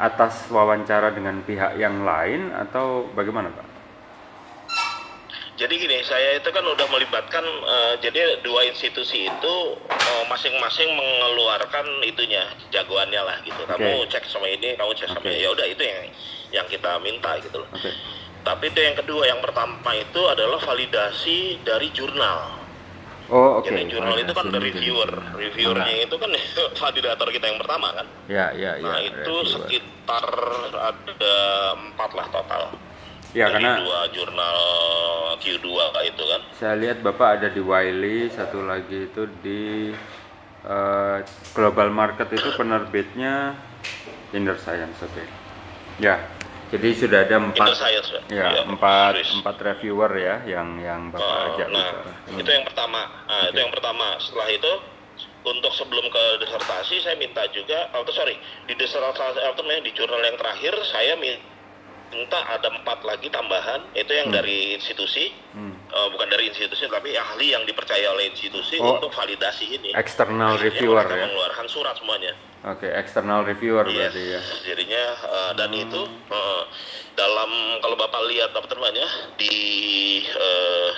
atas 0.00 0.48
wawancara 0.48 1.12
dengan 1.12 1.44
pihak 1.44 1.76
yang 1.76 2.08
lain 2.08 2.56
atau 2.56 3.04
bagaimana 3.12 3.52
Pak? 3.52 3.76
Jadi 5.54 5.78
gini, 5.78 6.02
saya 6.02 6.34
itu 6.34 6.50
kan 6.50 6.66
udah 6.66 6.82
melibatkan, 6.90 7.44
eh, 7.46 7.94
jadi 8.02 8.42
dua 8.42 8.66
institusi 8.66 9.30
itu 9.30 9.54
eh, 9.86 10.24
masing-masing 10.26 10.90
mengeluarkan 10.98 12.02
itunya, 12.02 12.42
jagoannya 12.74 13.22
lah 13.22 13.36
gitu. 13.46 13.62
Kamu 13.62 14.02
Oke. 14.02 14.10
cek 14.10 14.26
sama 14.26 14.50
ini, 14.50 14.74
kamu 14.74 14.90
cek 14.98 15.14
sama 15.14 15.22
Oke. 15.22 15.30
ini. 15.30 15.46
Ya 15.46 15.54
udah 15.54 15.66
itu 15.68 15.82
yang 15.84 16.00
yang 16.50 16.66
kita 16.66 16.98
minta 16.98 17.38
gitu 17.38 17.62
loh. 17.62 17.70
Oke, 17.70 17.92
Tapi 18.42 18.64
itu 18.72 18.80
yang 18.82 18.96
kedua, 18.98 19.22
yang 19.30 19.38
pertama 19.38 19.94
itu 19.94 20.20
adalah 20.26 20.58
validasi 20.58 21.62
dari 21.62 21.86
jurnal. 21.94 22.63
Oh 23.30 23.60
oke. 23.60 23.68
Jadi 23.68 23.88
jurnal 23.88 24.16
itu 24.20 24.32
kan 24.32 24.44
Validasi 24.44 24.48
ada 24.48 24.58
dari 24.58 24.70
reviewer, 24.72 25.10
reviewernya 25.36 25.94
itu 26.04 26.16
kan 26.18 26.30
validator 26.80 27.28
kita 27.32 27.44
yang 27.48 27.58
pertama 27.60 27.88
kan. 27.94 28.06
Ya, 28.28 28.46
ya, 28.52 28.76
ya. 28.76 28.84
Nah 28.84 28.98
itu 29.00 29.14
reviewer. 29.32 29.46
sekitar 29.48 30.26
ada 30.74 31.36
empat 31.78 32.10
lah 32.12 32.26
total. 32.28 32.62
Ya, 33.34 33.50
Dari 33.50 33.66
karena- 33.66 33.78
dua 33.82 34.00
jurnal 34.14 34.58
Q2 35.42 35.66
itu 36.06 36.22
kan. 36.22 36.40
Saya 36.54 36.74
lihat 36.78 37.02
Bapak 37.02 37.42
ada 37.42 37.48
di 37.50 37.58
Wiley, 37.58 38.30
satu 38.30 38.62
lagi 38.62 39.10
itu 39.10 39.26
di 39.42 39.90
eh, 40.64 41.18
Global 41.50 41.90
Market 41.90 42.30
itu 42.30 42.54
penerbitnya 42.54 43.58
Inner 44.32 44.54
Science, 44.56 45.02
oke. 45.02 45.24
Ya, 45.98 46.22
jadi 46.70 46.88
sudah 46.94 47.18
ada 47.22 47.36
empat. 47.38 47.68
Pak. 47.70 47.90
Ya, 48.30 48.48
Iya, 48.50 48.62
empat 48.64 49.12
Swiss. 49.18 49.30
empat 49.40 49.56
reviewer 49.58 50.12
ya 50.14 50.36
yang 50.44 50.78
yang 50.78 51.00
bapak 51.08 51.24
Oh, 51.24 51.48
ajak 51.52 51.68
nah, 51.68 51.88
bicara. 51.92 52.12
Hmm. 52.26 52.38
itu 52.38 52.50
yang 52.50 52.64
pertama. 52.64 53.00
Nah, 53.26 53.42
itu 53.44 53.50
Oke. 53.50 53.60
yang 53.60 53.72
pertama. 53.72 54.06
Setelah 54.18 54.48
itu 54.50 54.72
untuk 55.44 55.72
sebelum 55.72 56.06
ke 56.08 56.24
disertasi 56.40 57.04
saya 57.04 57.16
minta 57.16 57.44
juga, 57.48 57.92
oh 57.92 58.04
sorry, 58.08 58.36
di 58.64 58.72
disertasi 58.74 59.38
namanya 59.44 59.82
di 59.82 59.92
jurnal 59.92 60.18
yang 60.18 60.34
terakhir 60.34 60.72
saya 60.84 61.14
minta 61.20 62.38
ada 62.46 62.68
empat 62.70 63.02
lagi 63.02 63.28
tambahan, 63.28 63.84
itu 63.92 64.08
yang 64.08 64.32
Hmm. 64.32 64.36
dari 64.36 64.72
institusi, 64.72 65.34
Hmm. 65.52 65.74
eh, 65.74 66.08
bukan 66.10 66.28
dari 66.28 66.48
institusi 66.48 66.86
tapi 66.86 67.12
ahli 67.12 67.52
yang 67.52 67.64
dipercaya 67.64 68.08
oleh 68.08 68.30
institusi 68.30 68.80
Oh. 68.80 68.96
untuk 68.96 69.12
validasi 69.12 69.68
ini. 69.70 69.90
External 69.92 70.56
Akhirnya 70.56 70.64
reviewer 70.70 71.04
ya. 71.04 71.26
mengeluarkan 71.26 71.66
surat 71.68 71.94
semuanya. 71.94 72.32
Oke, 72.64 72.88
external 72.88 73.44
reviewer 73.44 73.84
Yes, 73.92 74.16
berarti 74.16 74.22
ya. 74.24 74.40
jadinya 74.64 75.04
eh, 75.20 75.52
dan 75.60 75.68
Hmm. 75.68 75.84
itu 75.84 76.00
eh, 76.32 76.62
dalam 77.12 77.50
kalau 77.84 77.96
bapak 78.00 78.24
lihat 78.32 78.56
apa 78.56 78.64
namanya 78.72 79.04
di 79.36 79.52
eh, 80.24 80.90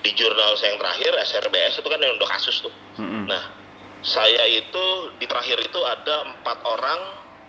di 0.00 0.10
jurnal 0.16 0.56
saya 0.56 0.72
yang 0.72 0.80
terakhir 0.80 1.12
SRBS 1.28 1.84
itu 1.84 1.88
kan 1.92 2.00
yang 2.00 2.16
udah 2.16 2.28
kasus 2.32 2.56
tuh. 2.64 2.72
Mm-mm. 2.96 3.28
Nah, 3.28 3.52
saya 4.00 4.48
itu 4.48 4.84
di 5.20 5.28
terakhir 5.28 5.60
itu 5.60 5.80
ada 5.84 6.24
empat 6.24 6.58
orang 6.64 7.00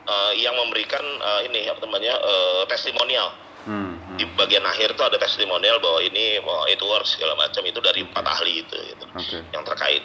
eh, 0.04 0.34
yang 0.44 0.56
memberikan 0.60 1.04
eh, 1.04 1.42
ini 1.48 1.72
apa 1.72 1.80
namanya 1.88 2.12
eh, 2.20 2.64
testimonial. 2.68 3.32
Hmm, 3.66 3.98
hmm. 3.98 4.18
Di 4.20 4.30
bagian 4.36 4.68
akhir 4.68 4.94
itu 4.94 5.02
ada 5.02 5.16
testimonial 5.18 5.80
bahwa 5.80 6.04
ini 6.04 6.44
bahwa 6.44 6.68
itu 6.70 6.84
works 6.86 7.16
segala 7.18 7.40
macam 7.40 7.64
itu 7.66 7.80
dari 7.82 8.04
empat 8.04 8.22
ahli 8.22 8.62
itu, 8.62 8.78
gitu. 8.78 9.06
Oke. 9.16 9.40
yang 9.56 9.64
terkait. 9.64 10.04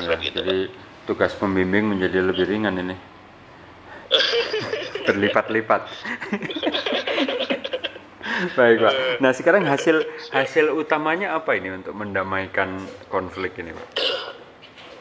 Ya, 0.00 0.16
gitu, 0.16 0.38
jadi 0.40 0.58
tugas 1.06 1.32
pembimbing 1.38 1.86
menjadi 1.86 2.20
lebih 2.20 2.44
ringan 2.50 2.74
ini. 2.76 2.96
Berlipat-lipat. 5.06 5.82
Baik 8.52 8.76
pak. 8.84 8.92
Nah 9.22 9.32
sekarang 9.32 9.64
hasil 9.64 10.04
hasil 10.34 10.74
utamanya 10.76 11.32
apa 11.38 11.56
ini 11.56 11.72
untuk 11.72 11.96
mendamaikan 11.96 12.76
konflik 13.08 13.56
ini 13.56 13.72
pak? 13.72 13.88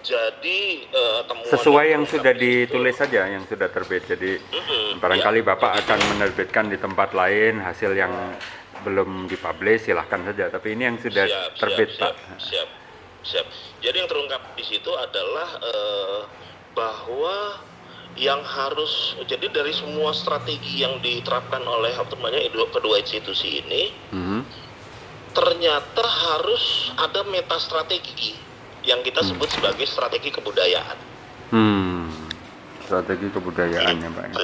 Jadi 0.05 0.85
eh, 0.85 1.19
temuan 1.25 1.49
Sesuai 1.49 1.85
yang 1.97 2.05
sudah 2.05 2.31
ditulis 2.31 2.93
saja, 2.93 3.25
yang 3.25 3.41
sudah 3.49 3.67
terbit. 3.73 4.05
Jadi 4.05 4.37
Mm-mm, 4.37 5.01
barangkali 5.01 5.41
ya. 5.41 5.47
bapak 5.51 5.71
akan 5.81 5.99
menerbitkan 6.15 6.69
di 6.69 6.77
tempat 6.77 7.17
lain 7.17 7.57
hasil 7.57 7.97
yang 7.97 8.13
belum 8.85 9.25
dipublish 9.25 9.89
silahkan 9.89 10.21
saja. 10.29 10.53
Tapi 10.53 10.77
ini 10.77 10.93
yang 10.93 10.97
sudah 11.01 11.25
siap, 11.25 11.57
terbit 11.57 11.89
siap, 11.97 12.01
pak. 12.05 12.13
Siap, 12.37 12.39
siap, 12.39 12.69
siap. 13.25 13.45
Jadi 13.81 13.95
yang 13.97 14.09
terungkap 14.09 14.53
di 14.53 14.63
situ 14.63 14.91
adalah 14.93 15.49
eh, 15.59 16.19
bahwa 16.77 17.37
yang 18.15 18.39
harus 18.45 19.19
jadi 19.27 19.51
dari 19.51 19.75
semua 19.75 20.15
strategi 20.15 20.79
yang 20.79 21.03
diterapkan 21.03 21.59
oleh 21.67 21.91
namanya 22.15 22.39
kedua- 22.71 22.95
institusi 22.95 23.59
ini 23.59 23.91
Mhm. 24.15 24.39
ternyata 25.35 26.05
harus 26.05 26.95
ada 26.95 27.27
meta 27.27 27.59
strategi 27.59 28.39
yang 28.87 29.03
kita 29.03 29.19
sebut 29.19 29.51
sebagai 29.51 29.83
strategi 29.83 30.31
kebudayaan. 30.31 30.97
Hmm. 31.51 32.07
Strategi 32.85 33.33
kebudayaannya 33.33 34.09
pak. 34.13 34.25
ya. 34.29 34.35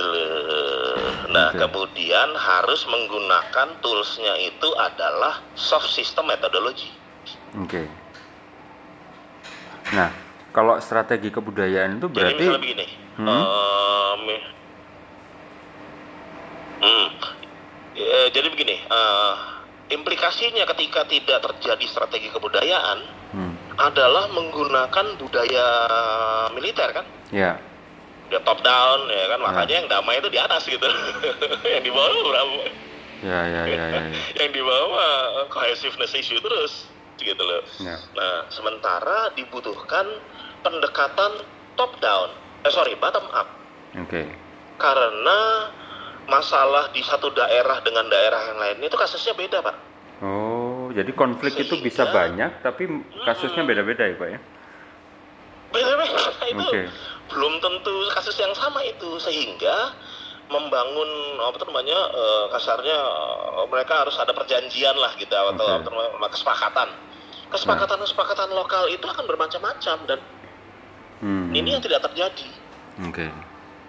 Nah, 1.32 1.54
Oke. 1.54 1.64
kemudian 1.64 2.30
harus 2.36 2.84
menggunakan 2.90 3.80
toolsnya 3.80 4.36
itu 4.42 4.68
adalah 4.76 5.40
soft 5.56 5.94
system 5.94 6.28
methodology. 6.28 6.92
Oke. 7.56 8.01
Nah, 9.90 10.10
kalau 10.54 10.78
strategi 10.78 11.34
kebudayaan 11.34 11.98
itu 11.98 12.08
Jadi 12.08 12.16
berarti 12.16 12.44
misalnya 12.46 12.62
begini, 12.62 12.86
Hmm. 13.18 13.28
eh, 13.44 14.14
mi- 14.24 14.46
hmm, 16.80 17.08
eh, 17.98 18.28
jadi 18.32 18.48
begini, 18.48 18.76
eh, 18.78 19.34
implikasinya 19.92 20.64
ketika 20.76 21.04
tidak 21.10 21.40
terjadi 21.42 21.86
strategi 21.90 22.30
kebudayaan 22.30 23.00
Hmm, 23.32 23.56
adalah 23.80 24.28
menggunakan 24.36 25.16
budaya 25.16 25.68
militer 26.52 26.92
kan, 26.92 27.08
ya, 27.32 27.56
dia 28.28 28.40
top 28.44 28.60
down 28.60 29.08
ya 29.08 29.26
kan, 29.32 29.40
makanya 29.40 29.76
yang 29.84 29.88
damai 29.88 30.20
itu 30.20 30.28
di 30.28 30.40
atas 30.40 30.68
gitu, 30.68 30.84
yang 31.74 31.84
di 31.84 31.92
bawah 31.92 32.12
berapa, 32.12 32.56
ya, 33.24 33.40
ya, 33.48 33.62
ya, 33.72 33.84
ya, 33.88 34.02
ya. 34.08 34.20
yang 34.44 34.52
di 34.52 34.60
bawah 34.60 35.12
cohesiveness 35.48 36.12
issue 36.12 36.40
terus 36.40 36.92
gitu 37.24 37.40
loh. 37.40 37.62
Ya. 37.80 37.96
Nah, 38.12 38.50
sementara 38.50 39.32
dibutuhkan 39.32 40.06
pendekatan 40.60 41.32
top 41.74 41.96
down, 41.98 42.30
eh 42.62 42.72
sorry 42.72 42.94
bottom 42.96 43.26
up. 43.32 43.48
Oke. 43.94 44.24
karena 44.78 45.40
masalah 46.26 46.90
di 46.90 47.04
satu 47.04 47.30
daerah 47.30 47.82
dengan 47.82 48.08
daerah 48.08 48.50
yang 48.50 48.58
lain 48.58 48.78
itu 48.82 48.96
kasusnya 48.96 49.36
beda 49.36 49.60
pak 49.60 49.78
Oh, 50.22 50.90
jadi 50.90 51.12
konflik 51.12 51.54
itu 51.56 51.78
bisa 51.78 52.02
Sehingga- 52.02 52.14
banyak, 52.14 52.52
tapi 52.62 52.90
kasusnya 53.22 53.62
beda-beda 53.62 54.06
ya, 54.06 54.16
Pak 54.16 54.30
ya? 54.32 54.40
beda-beda 55.72 56.18
itu 56.54 56.66
Oke. 56.66 56.82
belum 57.30 57.54
tentu 57.58 57.94
kasus 58.12 58.38
yang 58.38 58.54
sama 58.54 58.82
itu 58.84 59.18
sehingga 59.18 59.94
membangun 60.48 61.10
apa 61.40 61.58
namanya 61.64 62.00
eh, 62.12 62.46
kasarnya 62.52 62.98
eh, 62.98 63.66
mereka 63.70 64.02
harus 64.02 64.18
ada 64.18 64.32
perjanjian 64.32 64.94
lah 64.94 65.14
gitu 65.16 65.32
atau 65.32 65.52
Oke. 65.64 65.78
apa 65.78 65.88
namanya, 65.90 66.30
kesepakatan 66.30 66.90
kesepakatan 67.52 68.00
kesepakatan 68.00 68.50
lokal 68.52 68.88
itu 68.88 69.04
akan 69.04 69.28
bermacam-macam 69.28 69.98
dan 70.08 70.20
Hmm. 71.22 71.54
ini 71.54 71.72
yang 71.72 71.84
tidak 71.84 72.02
terjadi. 72.02 72.48
Oke. 73.06 73.30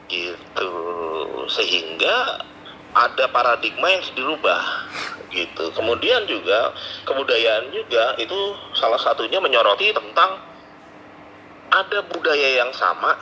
gitu. 0.06 0.72
Sehingga 1.48 2.44
ada 2.92 3.24
paradigma 3.26 3.88
yang 3.88 4.04
dirubah. 4.12 4.60
Gitu. 5.32 5.72
Kemudian 5.72 6.28
juga 6.28 6.76
kebudayaan 7.08 7.72
juga 7.72 8.12
itu 8.20 8.36
salah 8.76 9.00
satunya 9.00 9.40
menyoroti 9.40 9.88
tentang 9.88 10.36
ada 11.72 12.04
budaya 12.04 12.60
yang 12.60 12.68
sama 12.76 13.16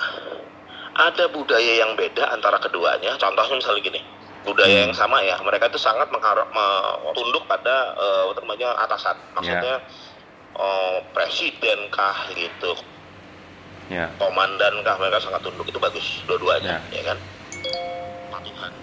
ada 0.90 1.30
budaya 1.30 1.86
yang 1.86 1.94
beda 1.94 2.34
antara 2.34 2.58
keduanya. 2.58 3.14
Contohnya 3.14 3.54
misalnya 3.54 3.82
gini 3.86 4.00
budaya 4.42 4.90
yang 4.90 4.94
sama 4.96 5.22
ya 5.22 5.38
mereka 5.46 5.70
itu 5.70 5.78
sangat 5.78 6.10
mengharap 6.10 6.50
me- 6.50 7.14
tunduk 7.14 7.46
pada 7.46 7.94
apa 8.26 8.42
namanya 8.42 8.74
atasan. 8.82 9.14
Maksudnya 9.38 9.78
eh, 10.52 10.96
presiden 11.12 11.78
kah 11.90 12.30
gitu 12.32 12.72
Ya. 13.90 14.06
komandan 14.22 14.86
kah 14.86 14.94
mereka 15.02 15.18
sangat 15.18 15.42
tunduk 15.42 15.66
itu 15.66 15.78
bagus 15.78 16.22
dua-duanya 16.24 16.78
Ya. 16.90 16.94
ya 16.94 17.02
kan 17.10 17.18
patuhan 18.30 18.74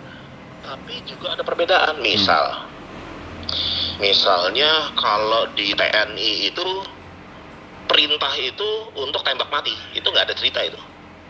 tapi 0.59 0.99
juga 1.07 1.31
ada 1.31 1.47
perbedaan 1.47 1.95
misal 2.03 2.43
misalnya 3.97 4.67
kalau 4.93 5.47
di 5.55 5.71
TNI 5.71 6.51
itu 6.51 6.65
perintah 7.87 8.35
itu 8.35 8.69
untuk 8.99 9.23
tembak 9.23 9.47
mati 9.47 9.71
itu 9.95 10.03
nggak 10.03 10.27
ada 10.27 10.35
cerita 10.35 10.59
itu 10.59 10.75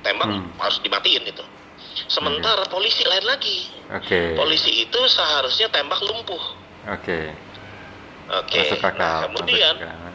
tembak 0.01 0.25
Hmm. 0.25 0.49
harus 0.57 0.81
dimatiin 0.81 1.21
itu 1.21 1.45
sementara 2.09 2.65
polisi 2.65 3.05
lain 3.05 3.29
lagi 3.29 3.69
Oke. 3.93 4.33
polisi 4.33 4.89
itu 4.89 4.99
seharusnya 5.05 5.69
tembak 5.69 6.01
lumpuh 6.01 6.41
Oke. 6.87 7.29
Oke. 8.27 8.59
Masuk 8.63 8.79
akal. 8.83 8.99
Nah, 8.99 9.19
kemudian 9.27 9.75
masuk 9.75 9.87
akal. 9.87 10.06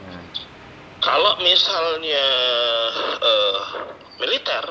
Kalau 1.02 1.36
misalnya 1.42 2.24
eh, 3.20 3.60
militer 4.22 4.64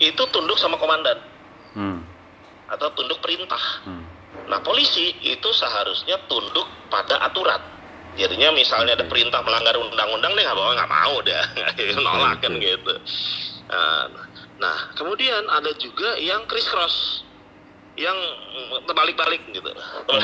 itu 0.00 0.22
tunduk 0.30 0.56
sama 0.60 0.76
komandan 0.76 1.16
Hmm. 1.70 2.02
atau 2.66 2.90
tunduk 2.98 3.22
perintah. 3.22 3.62
Hmm. 3.86 4.02
Nah, 4.50 4.58
polisi 4.66 5.14
itu 5.22 5.48
seharusnya 5.54 6.18
tunduk 6.26 6.66
pada 6.90 7.22
aturan. 7.22 7.62
Jadinya 8.18 8.50
misalnya 8.50 8.98
ada 8.98 9.06
perintah 9.06 9.38
melanggar 9.46 9.78
undang-undang, 9.78 10.34
dia 10.34 10.50
nggak 10.50 10.58
mau 10.58 10.74
nggak 10.74 10.90
mau 10.90 11.14
deh, 11.22 11.42
nolak 12.02 12.42
kan 12.42 12.58
gitu. 12.58 12.94
Nah, 13.70 14.10
nah, 14.58 14.76
kemudian 14.98 15.46
ada 15.46 15.70
juga 15.78 16.18
yang 16.18 16.42
criss 16.50 16.66
cross, 16.66 17.22
yang 17.94 18.18
terbalik-balik 18.90 19.46
gitu. 19.54 19.70
Oh. 20.10 20.18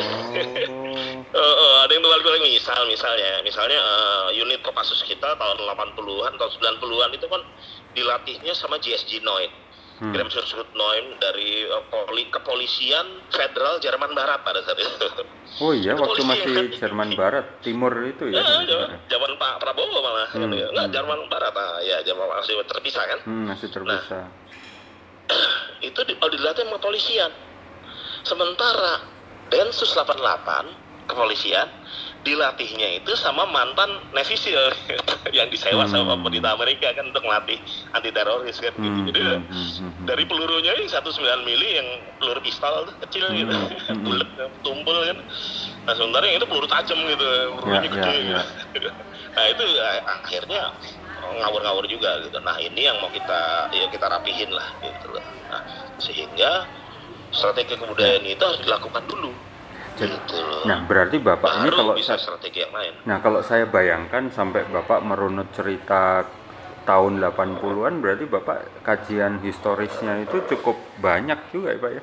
Misal 2.66 2.82
misalnya 2.90 3.46
misalnya 3.46 3.78
eh, 3.78 4.42
unit 4.42 4.58
Kopassus 4.66 5.06
kita 5.06 5.38
tahun 5.38 5.58
80-an 5.62 6.32
tahun 6.34 6.50
90-an 6.50 7.10
itu 7.14 7.26
kan 7.30 7.42
dilatihnya 7.94 8.52
sama 8.58 8.82
GSG 8.82 9.22
9 9.22 9.66
Hmm. 9.96 10.12
Gremsschutz 10.12 10.52
9 10.52 10.76
dari 11.24 11.64
eh, 11.64 11.84
poli, 11.88 12.28
kepolisian 12.28 13.24
federal 13.32 13.80
Jerman 13.80 14.12
Barat 14.12 14.44
pada 14.44 14.60
saat 14.60 14.76
itu. 14.76 15.08
Oh 15.56 15.72
iya, 15.72 15.96
waktu 15.96 16.20
Kepolisian. 16.20 16.52
masih 16.52 16.76
Jerman 16.76 17.16
Barat, 17.16 17.46
Timur 17.64 17.88
itu 18.04 18.28
ya. 18.28 18.44
Ya, 18.44 18.60
zaman, 18.68 18.92
zaman 19.08 19.30
Pak 19.40 19.56
Prabowo 19.56 20.04
malah 20.04 20.28
Hmm, 20.36 20.52
gitu 20.52 20.54
ya. 20.60 20.68
Enggak, 20.68 20.86
hmm. 20.92 20.94
Jerman 21.00 21.20
Barat 21.32 21.54
ah, 21.56 21.80
ya 21.80 21.96
Jerman 22.04 22.28
masih 22.28 22.60
terpisah 22.68 23.04
kan. 23.08 23.18
Hmm, 23.24 23.44
masih 23.48 23.68
terpisah. 23.72 24.24
Itu 25.88 26.00
di, 26.04 26.12
oh, 26.20 26.28
dilatih 26.28 26.68
sama 26.68 26.76
polisian. 26.76 27.32
Sementara 28.20 29.00
Densus 29.48 29.96
88 29.96 31.08
kepolisian 31.08 31.72
dilatihnya 32.26 32.98
itu 32.98 33.14
sama 33.14 33.46
mantan 33.46 33.86
Navy 34.10 34.34
SEAL 34.42 34.74
yang 35.30 35.46
disewa 35.46 35.86
sama 35.86 36.18
Hmm. 36.18 36.26
pemerintah 36.26 36.58
Amerika 36.58 36.90
kan 36.90 37.06
untuk 37.06 37.22
melatih 37.22 37.58
anti 37.94 38.10
teroris 38.10 38.58
kan 38.58 38.74
gitu. 38.74 38.82
Hmm, 38.82 39.06
Jadi 39.06 39.20
hmm, 39.22 39.46
hmm, 39.46 39.90
hmm, 39.94 40.06
dari 40.10 40.24
pelurunya 40.26 40.74
yang 40.74 40.90
19 40.90 41.46
mili 41.46 41.68
yang 41.78 41.88
peluru 42.18 42.42
pistol 42.42 42.90
tuh, 42.90 42.96
kecil 43.06 43.30
gitu. 43.30 43.54
Hmm, 43.54 44.02
bulat 44.04 44.28
tumpul 44.66 44.96
kan. 45.06 45.18
Nah 45.86 45.94
sementara 45.94 46.26
yang 46.26 46.42
itu 46.42 46.46
peluru 46.50 46.66
tajam 46.66 46.98
gitu 46.98 47.26
pelurunya 47.54 47.78
Ya, 47.78 47.86
gede 47.86 48.14
ya, 48.26 48.40
gitu. 48.74 48.90
nah 49.38 49.44
itu 49.46 49.64
akhirnya 50.02 50.62
ngawur-ngawur 51.22 51.86
juga 51.86 52.10
gitu. 52.26 52.38
Nah 52.42 52.58
ini 52.58 52.90
yang 52.90 52.98
mau 52.98 53.14
kita 53.14 53.70
ya 53.70 53.86
kita 53.86 54.06
rapihin 54.10 54.50
lah 54.50 54.66
gitu. 54.82 55.06
Loh 55.14 55.22
nah, 55.46 55.62
sehingga 56.02 56.66
strategi 57.30 57.78
kebudayaan 57.78 58.26
itu 58.26 58.42
harus 58.42 58.62
dilakukan 58.66 59.06
dulu 59.06 59.45
Jadi- 59.96 60.12
gitu 60.12 60.36
loh 60.40 60.62
Nah, 60.66 60.78
berarti 60.84 61.16
Bapak 61.22 61.50
ini 61.62 61.68
baru 61.70 61.76
kalau 61.78 61.94
bisa 61.96 62.14
strategi 62.20 62.58
yang 62.62 62.74
lain 62.74 62.92
Nah, 63.08 63.16
kalau 63.24 63.40
saya 63.40 63.64
bayangkan 63.66 64.28
sampai 64.30 64.66
Bapak 64.68 65.00
merunut 65.02 65.48
cerita 65.56 66.26
tahun 66.86 67.18
80-an 67.18 67.98
berarti 67.98 68.24
Bapak 68.30 68.84
kajian 68.86 69.42
historisnya 69.42 70.22
itu 70.22 70.38
cukup 70.54 70.78
banyak 71.02 71.50
juga 71.50 71.74
ya, 71.74 71.78
Pak 71.82 71.92
ya. 71.96 72.02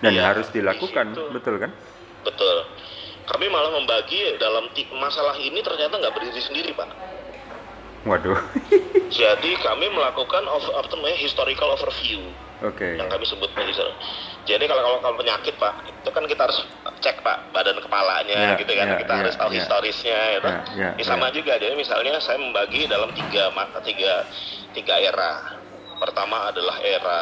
Dan 0.00 0.12
Iya, 0.16 0.22
harus 0.32 0.48
dilakukan, 0.50 1.12
di 1.12 1.14
situ. 1.14 1.30
betul 1.30 1.54
kan? 1.60 1.70
betul 2.20 2.56
kami 3.30 3.46
malah 3.46 3.70
membagi 3.70 4.36
dalam 4.42 4.66
masalah 4.98 5.38
ini 5.38 5.62
ternyata 5.62 5.96
nggak 6.02 6.14
berdiri 6.18 6.42
sendiri 6.42 6.70
pak 6.74 6.90
Waduh. 8.04 8.38
Jadi 9.20 9.50
kami 9.60 9.86
melakukan 9.92 10.44
over, 10.48 10.72
apa 10.78 10.88
namanya 10.96 11.18
historical 11.18 11.74
overview 11.74 12.32
Oke. 12.62 12.96
yang 12.96 13.10
kami 13.10 13.26
sebut 13.26 13.50
begitu. 13.52 13.82
Jadi 14.46 14.64
kalau 14.64 14.80
kalau 14.80 14.98
kalau 15.02 15.16
penyakit 15.18 15.52
pak, 15.56 15.74
itu 15.84 16.08
kan 16.08 16.24
kita 16.24 16.48
harus 16.48 16.58
cek 17.00 17.20
pak 17.20 17.52
badan 17.52 17.76
kepalanya 17.76 18.54
Ya, 18.54 18.56
gitu 18.56 18.72
kan, 18.72 18.86
ya, 18.88 18.96
kita 18.96 19.12
ya, 19.12 19.18
harus 19.20 19.34
tahu 19.36 19.50
ya. 19.52 19.56
historisnya. 19.60 20.20
Gitu. 20.38 20.48
Ya, 20.48 20.58
ya, 20.72 20.88
Ini 20.96 21.04
sama 21.04 21.28
ya. 21.28 21.32
juga. 21.36 21.52
Jadi 21.60 21.74
misalnya 21.74 22.16
saya 22.22 22.38
membagi 22.40 22.88
dalam 22.88 23.12
tiga 23.12 23.52
ma- 23.52 23.68
tiga 23.82 24.24
tiga 24.72 24.94
era. 24.96 25.32
Pertama 26.00 26.48
adalah 26.48 26.80
era 26.80 27.20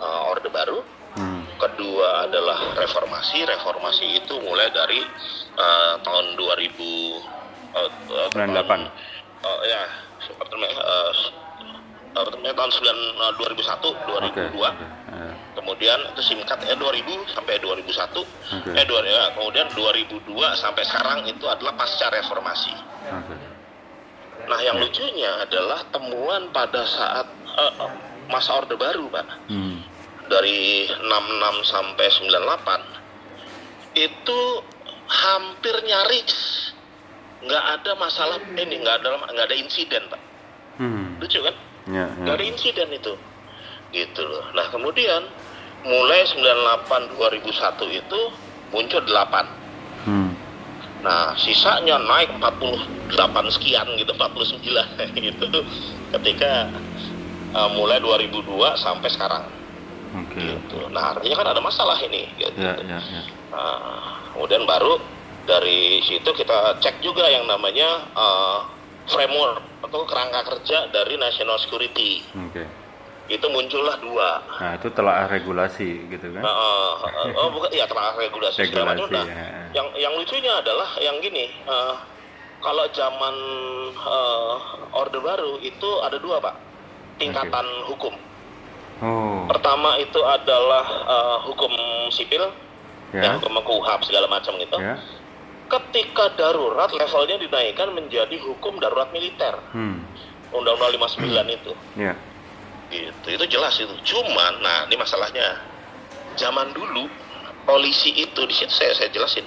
eh, 0.00 0.30
Orde 0.32 0.48
Baru, 0.48 0.80
Hmm. 1.16 1.44
kedua 1.56 2.24
adalah 2.24 2.56
reformasi. 2.76 3.44
Reformasi 3.44 4.20
itu 4.20 4.34
mulai 4.40 4.68
dari 4.70 5.00
eh, 5.56 5.94
tahun 6.00 6.36
2000 6.36 7.20
eh, 7.74 7.90
eh, 8.08 8.28
98. 8.32 8.80
eh, 9.44 9.58
ya, 9.66 9.82
apa 10.34 10.48
namanya? 10.50 10.78
eh, 10.80 11.12
apa 12.16 12.28
namanya 12.32 12.54
tahun 12.56 12.72
9 12.72 12.80
eh, 12.80 13.32
2001, 13.36 13.92
2002. 13.92 14.24
Oke, 14.24 14.42
oke. 14.48 14.84
Ya. 15.06 15.32
Kemudian 15.56 15.98
itu 16.12 16.22
singkat 16.22 16.58
ya 16.62 16.74
2000 16.74 17.04
sampai 17.28 17.60
2001. 17.60 18.24
Oke. 18.56 18.70
Eh 18.72 18.84
dua, 18.84 19.00
ya, 19.02 19.32
kemudian 19.34 19.66
2002 19.72 20.24
sampai 20.54 20.82
sekarang 20.84 21.24
itu 21.24 21.44
adalah 21.44 21.74
pasca 21.74 22.08
reformasi. 22.08 22.72
Oke. 23.08 23.36
Nah, 24.46 24.60
yang 24.62 24.78
Ya. 24.78 24.82
lucunya 24.86 25.30
adalah 25.42 25.80
temuan 25.90 26.48
pada 26.50 26.86
saat 26.86 27.26
eh, 27.56 27.72
eh, 27.82 27.92
masa 28.28 28.52
Orde 28.54 28.76
Baru, 28.76 29.08
Pak. 29.08 29.26
Hmm. 29.48 29.80
Dari 30.26 30.86
66 30.90 31.62
sampai 31.62 32.06
98 32.10 32.82
itu 33.96 34.40
hampir 35.06 35.72
nyaris 35.82 36.34
nggak 37.46 37.64
ada 37.78 37.90
masalah 37.94 38.36
ini 38.52 38.74
nggak 38.76 38.96
ada 39.00 39.08
nggak 39.24 39.46
ada 39.46 39.56
insiden 39.56 40.02
pak 40.06 40.20
Hmm. 40.76 41.16
lucu 41.16 41.40
kan 41.40 41.56
Ya, 41.88 42.04
nggak 42.12 42.28
ya. 42.28 42.36
ada 42.36 42.44
insiden 42.44 42.88
itu 42.90 43.14
gitu 43.90 44.20
loh 44.20 44.44
nah 44.52 44.68
kemudian 44.68 45.24
mulai 45.82 46.26
98 46.26 47.16
2001 47.16 47.48
itu 47.94 48.20
muncul 48.68 49.00
8 49.00 49.46
Hmm. 50.04 50.34
nah 51.00 51.32
sisanya 51.34 51.96
naik 51.96 52.28
48 52.36 53.08
sekian 53.48 53.86
gitu 53.96 54.12
49 54.12 54.60
gitu 55.32 55.46
ketika 56.12 56.68
uh, 57.54 57.70
mulai 57.72 57.96
2002 57.98 58.44
sampai 58.76 59.08
sekarang 59.08 59.46
Oke. 60.14 60.36
gitu 60.36 60.90
nah 60.90 61.14
artinya 61.14 61.36
kan 61.36 61.48
ada 61.50 61.60
masalah 61.60 61.96
ini 62.00 62.28
gitu. 62.36 62.58
Ya, 62.58 62.76
ya, 62.84 62.98
ya. 62.98 63.22
Nah, 63.46 64.28
kemudian 64.30 64.66
baru 64.66 65.00
dari 65.46 66.02
situ 66.02 66.26
kita 66.28 66.76
cek 66.78 67.00
juga 67.00 67.24
yang 67.26 67.46
namanya 67.46 68.04
uh, 68.12 68.66
framework 69.06 69.62
atau 69.86 70.02
kerangka 70.04 70.42
kerja 70.50 70.90
dari 70.90 71.14
national 71.14 71.56
security 71.56 72.26
Oke. 72.34 72.66
itu 73.26 73.46
muncullah 73.46 73.98
dua 73.98 74.42
Nah, 74.58 74.72
itu 74.74 74.90
telah 74.90 75.26
regulasi 75.26 76.10
gitu 76.10 76.26
kan? 76.34 76.42
Uh, 76.42 76.50
uh, 76.50 76.94
uh, 77.30 77.38
oh 77.38 77.48
bukan 77.54 77.70
ya 77.70 77.86
telah 77.86 78.14
regulasi 78.14 78.66
macam. 78.66 79.06
Regulasi, 79.06 79.14
Nah, 79.14 79.26
ya. 79.26 79.46
yang 79.74 79.86
yang 79.94 80.12
lucunya 80.14 80.52
adalah 80.58 80.90
yang 80.98 81.16
gini 81.18 81.50
uh, 81.64 81.94
kalau 82.58 82.86
zaman 82.90 83.34
uh, 83.94 84.54
orde 84.94 85.18
baru 85.18 85.62
itu 85.62 85.90
ada 86.02 86.18
dua 86.18 86.42
pak 86.42 86.54
tingkatan 87.16 87.66
hukum 87.86 88.14
Oh. 88.96 89.44
pertama 89.44 90.00
itu 90.00 90.16
adalah 90.24 90.80
uh, 91.04 91.38
hukum 91.44 91.68
sipil 92.08 92.48
Ya. 93.12 93.22
yang 93.28 93.38
hukum 93.38 93.60
kuhab 93.60 94.00
segala 94.02 94.24
macam 94.26 94.56
gitu 94.56 94.72
Ya. 94.80 94.96
Ketika 95.66 96.34
darurat 96.34 96.90
levelnya 96.90 97.36
dinaikkan 97.38 97.90
menjadi 97.90 98.36
hukum 98.38 98.78
darurat 98.78 99.10
militer 99.10 99.54
Hmm. 99.74 100.06
undang-undang 100.50 100.94
59 100.94 101.46
itu 101.50 101.72
Ya. 101.98 102.14
gitu 102.86 103.26
itu 103.34 103.44
jelas 103.50 103.74
itu 103.76 103.90
cuman 104.06 104.62
nah 104.62 104.86
ini 104.86 104.94
masalahnya 104.94 105.58
zaman 106.38 106.70
dulu 106.70 107.10
polisi 107.66 108.14
itu 108.14 108.40
di 108.46 108.54
situ 108.54 108.70
saya 108.70 108.94
saya 108.94 109.10
jelasin 109.10 109.42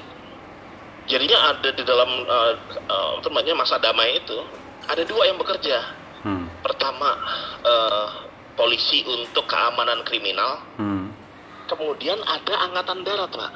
jadinya 1.08 1.56
ada 1.56 1.72
di 1.72 1.84
dalam 1.88 2.10
eh, 2.28 2.54
apa 2.92 3.24
namanya 3.26 3.56
masa 3.56 3.80
damai 3.80 4.20
itu 4.20 4.38
ada 4.86 5.02
dua 5.04 5.24
yang 5.26 5.40
bekerja 5.40 5.80
Hmm. 6.20 6.52
pertama 6.60 7.16
eh, 7.64 8.08
polisi 8.60 9.08
untuk 9.08 9.48
keamanan 9.48 10.04
kriminal 10.04 10.60
Hmm. 10.76 11.16
kemudian 11.66 12.20
ada 12.28 12.68
angkatan 12.68 13.08
darat 13.08 13.32
pak 13.32 13.52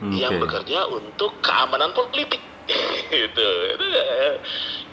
Oke. 0.00 0.16
yang 0.16 0.40
bekerja 0.40 0.88
untuk 0.88 1.36
keamanan 1.44 1.92
politik. 1.92 2.40
Gitu. 3.12 3.46
Itu 3.76 3.86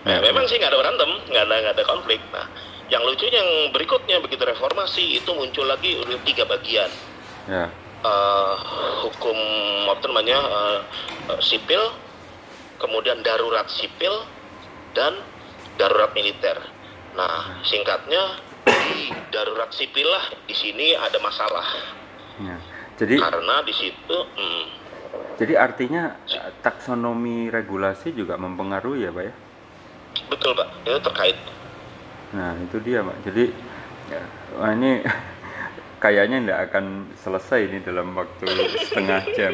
Ya, 0.07 0.23
memang 0.23 0.47
sih 0.47 0.55
nggak 0.55 0.71
ada 0.71 0.79
berantem 0.79 1.11
nggak 1.27 1.43
ada 1.43 1.55
nggak 1.67 1.75
ada 1.75 1.83
konflik. 1.83 2.23
Nah 2.31 2.47
yang 2.87 3.03
lucu 3.03 3.27
yang 3.27 3.75
berikutnya 3.75 4.23
begitu 4.23 4.47
reformasi 4.47 5.19
itu 5.19 5.27
muncul 5.35 5.67
lagi 5.67 5.99
udah 5.99 6.15
tiga 6.23 6.47
bagian. 6.47 6.87
Ya. 7.43 7.67
Eh, 8.07 8.55
hukum 9.03 9.37
apa 9.91 9.99
namanya 10.07 10.39
eh, 10.39 10.79
sipil 11.43 11.91
kemudian 12.79 13.19
darurat 13.19 13.67
sipil 13.67 14.15
dan 14.95 15.19
darurat 15.75 16.15
militer. 16.15 16.55
Nah 17.19 17.59
singkatnya 17.67 18.39
di 18.63 19.11
darurat 19.27 19.75
sipil 19.75 20.07
lah 20.07 20.23
di 20.47 20.55
sini 20.55 20.95
ada 20.95 21.19
masalah. 21.19 21.67
Ya. 22.39 22.55
Jadi 22.95 23.19
karena 23.19 23.59
di 23.67 23.73
situ 23.75 24.17
hmm, 24.23 24.65
jadi 25.37 25.53
artinya 25.53 26.17
taksonomi 26.65 27.47
regulasi 27.53 28.11
juga 28.11 28.35
mempengaruhi 28.41 29.05
ya, 29.05 29.11
Pak 29.13 29.23
ya? 29.23 29.33
Betul 30.33 30.51
Pak, 30.57 30.67
itu 30.81 30.99
terkait. 30.99 31.37
Nah, 32.33 32.57
itu 32.57 32.77
dia, 32.81 33.05
Pak. 33.05 33.17
Jadi 33.21 33.45
ya, 34.09 34.21
wah, 34.57 34.71
ini 34.73 34.91
kayaknya 36.03 36.37
tidak 36.41 36.59
akan 36.69 36.85
selesai 37.21 37.59
ini 37.69 37.77
dalam 37.85 38.17
waktu 38.17 38.45
setengah 38.89 39.21
jam. 39.37 39.53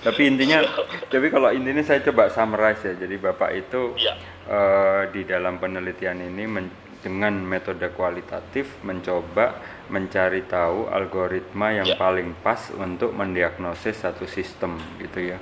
Tapi 0.00 0.22
intinya, 0.24 0.64
tapi 1.08 1.28
kalau 1.28 1.52
intinya 1.52 1.84
saya 1.84 2.00
coba 2.00 2.32
summarize 2.32 2.80
ya. 2.84 2.94
Jadi 2.96 3.14
bapak 3.20 3.50
itu 3.54 3.92
Ya. 4.00 4.16
eh, 4.48 5.02
di 5.12 5.22
dalam 5.28 5.60
penelitian 5.60 6.20
ini 6.20 6.44
men- 6.48 6.89
dengan 7.00 7.32
metode 7.32 7.88
kualitatif 7.96 8.80
mencoba 8.84 9.56
mencari 9.88 10.44
tahu 10.44 10.86
algoritma 10.92 11.72
yang 11.72 11.88
Ya. 11.88 11.96
paling 11.96 12.36
pas 12.44 12.70
untuk 12.76 13.16
mendiagnosis 13.16 14.04
satu 14.04 14.28
sistem 14.28 14.76
gitu 15.00 15.34
ya. 15.34 15.38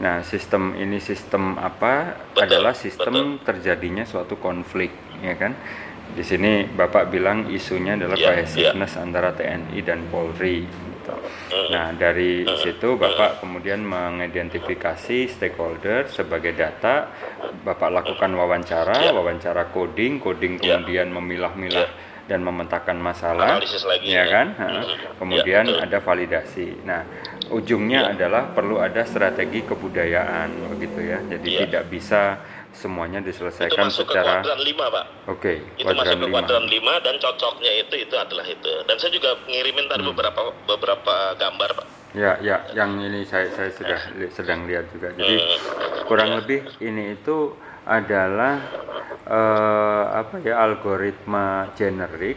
Nah, 0.00 0.24
sistem 0.24 0.72
ini 0.76 1.00
sistem 1.00 1.56
apa? 1.60 2.16
Betul, 2.32 2.44
adalah 2.48 2.72
sistem 2.72 3.36
terjadinya 3.44 4.04
suatu 4.08 4.40
konflik, 4.40 4.92
ya 5.20 5.36
kan? 5.36 5.52
Di 6.12 6.24
sini 6.24 6.68
Bapak 6.68 7.08
bilang 7.08 7.48
isunya 7.48 7.96
adalah 7.96 8.16
Ya, 8.16 8.32
cohesiveness 8.32 8.96
antara 9.00 9.32
TNI 9.32 9.80
dan 9.80 10.04
Polri. 10.12 10.64
Gitu. 11.02 11.14
Nah, 11.74 11.90
dari 11.92 12.46
situ 12.62 12.94
Bapak 12.94 13.42
kemudian 13.42 13.82
mengidentifikasi 13.82 15.26
stakeholder 15.28 16.06
sebagai 16.06 16.54
data. 16.54 17.10
Bapak 17.62 17.90
lakukan 17.90 18.30
wawancara, 18.32 19.10
Ya. 19.10 19.12
wawancara 19.12 19.68
coding, 19.74 20.22
coding 20.22 20.62
Ya. 20.62 20.78
kemudian 20.78 21.10
memilah-milah 21.10 21.90
dan 22.22 22.46
memetakan 22.46 23.02
masalah, 23.02 23.58
Analisis 23.58 23.82
lagi, 23.82 24.14
ya 24.14 24.22
ya. 24.22 24.30
kan? 24.30 24.46
Ha. 24.54 24.66
Kemudian 25.18 25.64
Ya, 25.66 25.72
betul. 25.74 25.84
ada 25.84 25.98
validasi. 25.98 26.68
Nah, 26.86 27.02
ujungnya 27.50 28.14
adalah 28.14 28.54
perlu 28.54 28.78
ada 28.78 29.02
strategi 29.02 29.66
kebudayaan 29.66 30.70
begitu 30.70 31.02
ya. 31.02 31.18
Jadi 31.26 31.48
Iya. 31.50 31.60
tidak 31.66 31.84
bisa 31.90 32.38
semuanya 32.72 33.20
itu 33.20 33.30
diselesaikan 33.36 33.84
masuk 33.84 34.08
ke 34.08 34.16
secara 34.16 34.40
kuadran 34.42 34.60
5 34.64 34.84
pak 34.88 35.06
oke, 35.28 35.52
itu 35.76 35.84
kuadran 35.84 35.96
masuk 36.00 36.16
ke 36.18 36.26
kuadran 36.32 36.64
5 36.66 36.92
dan 37.04 37.14
cocoknya 37.20 37.72
itu 37.80 37.94
itu 38.00 38.14
adalah 38.16 38.46
itu 38.48 38.72
dan 38.88 38.96
saya 38.96 39.12
juga 39.12 39.30
ngirimin 39.46 39.84
Hmm. 39.86 39.92
tadi 39.92 40.02
beberapa 40.08 40.40
beberapa 40.66 41.14
gambar 41.36 41.70
pak 41.76 41.86
Ya, 42.12 42.36
ya, 42.44 42.60
yang 42.76 43.00
ini 43.00 43.24
saya 43.24 43.48
saya 43.56 43.72
sudah 43.72 43.96
li- 44.20 44.28
sedang 44.28 44.68
lihat 44.68 44.92
juga. 44.92 45.16
Jadi 45.16 45.32
Hmm. 45.32 46.04
kurang 46.04 46.36
lebih 46.36 46.60
ini 46.78 47.16
itu 47.16 47.56
adalah 47.88 48.60
eh, 49.22 50.04
apa 50.20 50.36
ya 50.44 50.60
algoritma 50.60 51.72
generik 51.72 52.36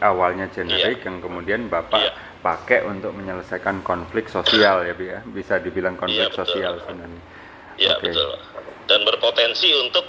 awalnya 0.00 0.48
generik 0.48 1.04
yang 1.04 1.20
kemudian 1.20 1.68
bapak 1.68 1.98
Iya. 1.98 2.12
pakai 2.40 2.88
untuk 2.88 3.12
menyelesaikan 3.12 3.84
konflik 3.84 4.32
sosial 4.32 4.86
ya 4.86 4.94
Bi, 4.96 5.12
ya 5.12 5.20
bisa 5.28 5.60
dibilang 5.60 5.98
konflik 6.00 6.16
Iya, 6.16 6.32
betul. 6.32 6.40
sosial 6.46 6.72
sebenarnya. 6.80 7.22
ya 7.76 7.92
Oke. 7.98 8.10
betul 8.16 8.32
dan 8.92 9.00
berpotensi 9.08 9.72
untuk 9.80 10.04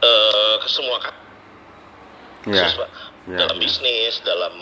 eh, 0.00 0.54
ke 0.64 0.68
semua 0.72 0.96
Ya, 2.48 2.64
kasus 2.64 2.80
pak 2.80 2.88
ya, 3.28 3.44
dalam 3.44 3.56
ya. 3.60 3.62
bisnis 3.68 4.14
dalam 4.24 4.54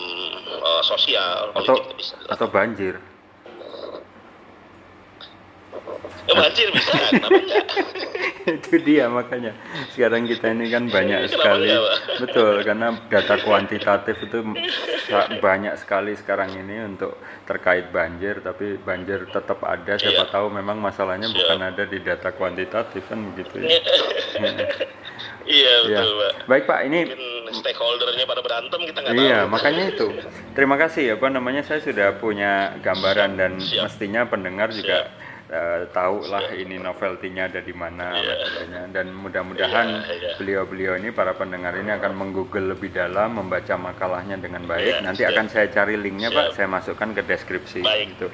eh, 0.50 0.82
sosial 0.82 1.54
Atau 1.54 1.78
politik 1.78 1.94
bisa 1.94 2.14
atau 2.26 2.46
banjir. 2.50 2.98
Eh, 6.26 6.34
banjir 6.34 6.68
bisa 6.70 6.90
itu 8.48 8.78
dia 8.78 9.06
makanya 9.06 9.54
sekarang 9.90 10.22
kita 10.24 10.50
ini 10.50 10.66
kan 10.68 10.86
banyak 10.86 11.26
sekali 11.26 11.66
enggak, 11.66 11.98
betul 12.20 12.54
karena 12.62 12.88
data 13.06 13.34
kuantitatif 13.38 14.16
itu 14.20 14.38
banyak 15.36 15.74
sekali 15.76 16.14
sekarang 16.14 16.50
ini 16.52 16.82
untuk 16.84 17.14
terkait 17.42 17.90
banjir 17.90 18.38
tapi 18.40 18.74
banjir 18.76 19.26
tetap 19.28 19.62
ada 19.62 19.94
siapa 19.94 20.24
Iya. 20.24 20.30
tahu 20.30 20.46
memang 20.48 20.78
masalahnya 20.78 21.26
Siap. 21.26 21.36
bukan 21.36 21.60
ada 21.64 21.82
di 21.84 21.98
data 22.00 22.28
kuantitatif 22.32 23.02
kan 23.04 23.18
begitu 23.24 23.54
ya 23.60 23.68
iya 25.46 25.74
Iya. 25.82 26.00
betul 26.00 26.10
pak 26.12 26.32
baik 26.46 26.64
pak 26.66 26.80
ini 26.82 27.00
mungkin 27.04 27.22
stakeholdernya 27.52 28.24
pada 28.24 28.42
berantem 28.42 28.80
kita 28.84 28.98
nggak 29.00 29.14
Iya, 29.16 29.38
tahu 29.40 29.48
makanya 29.48 29.84
itu. 29.88 30.06
Terima 30.52 30.76
kasih 30.76 31.14
apa 31.14 31.26
namanya 31.28 31.62
saya 31.62 31.78
sudah 31.78 32.14
punya 32.16 32.52
gambaran 32.80 33.30
dan 33.34 33.52
Siap. 33.56 33.86
mestinya 33.86 34.22
pendengar 34.24 34.70
juga 34.70 35.10
eh, 35.46 35.86
tahu 35.90 36.26
lah 36.26 36.50
ini 36.50 36.76
novelty-nya 36.76 37.46
ada 37.46 37.60
di 37.60 37.70
mana 37.70 38.12
Iya. 38.12 38.34
metodenya. 38.34 38.80
dan 38.90 39.06
mudah-mudahan 39.12 39.88
Iya, 40.02 40.12
iya. 40.12 40.30
beliau-beliau 40.36 40.98
ini 40.98 41.10
para 41.10 41.32
pendengar 41.32 41.74
ini 41.74 41.90
akan 41.90 42.12
menggoogle 42.12 42.74
lebih 42.74 42.90
dalam, 42.90 43.34
membaca 43.34 43.74
makalahnya 43.74 44.36
dengan 44.36 44.66
baik. 44.66 44.98
Iya, 44.98 45.04
Nanti 45.04 45.22
siap. 45.22 45.32
akan 45.32 45.46
saya 45.46 45.66
cari 45.70 45.94
linknya 45.94 46.28
Pak, 46.28 46.50
Siap. 46.50 46.56
saya 46.56 46.68
masukkan 46.68 47.08
ke 47.12 47.22
deskripsi 47.22 47.80
Baik. 47.80 48.18
gitu. 48.18 48.26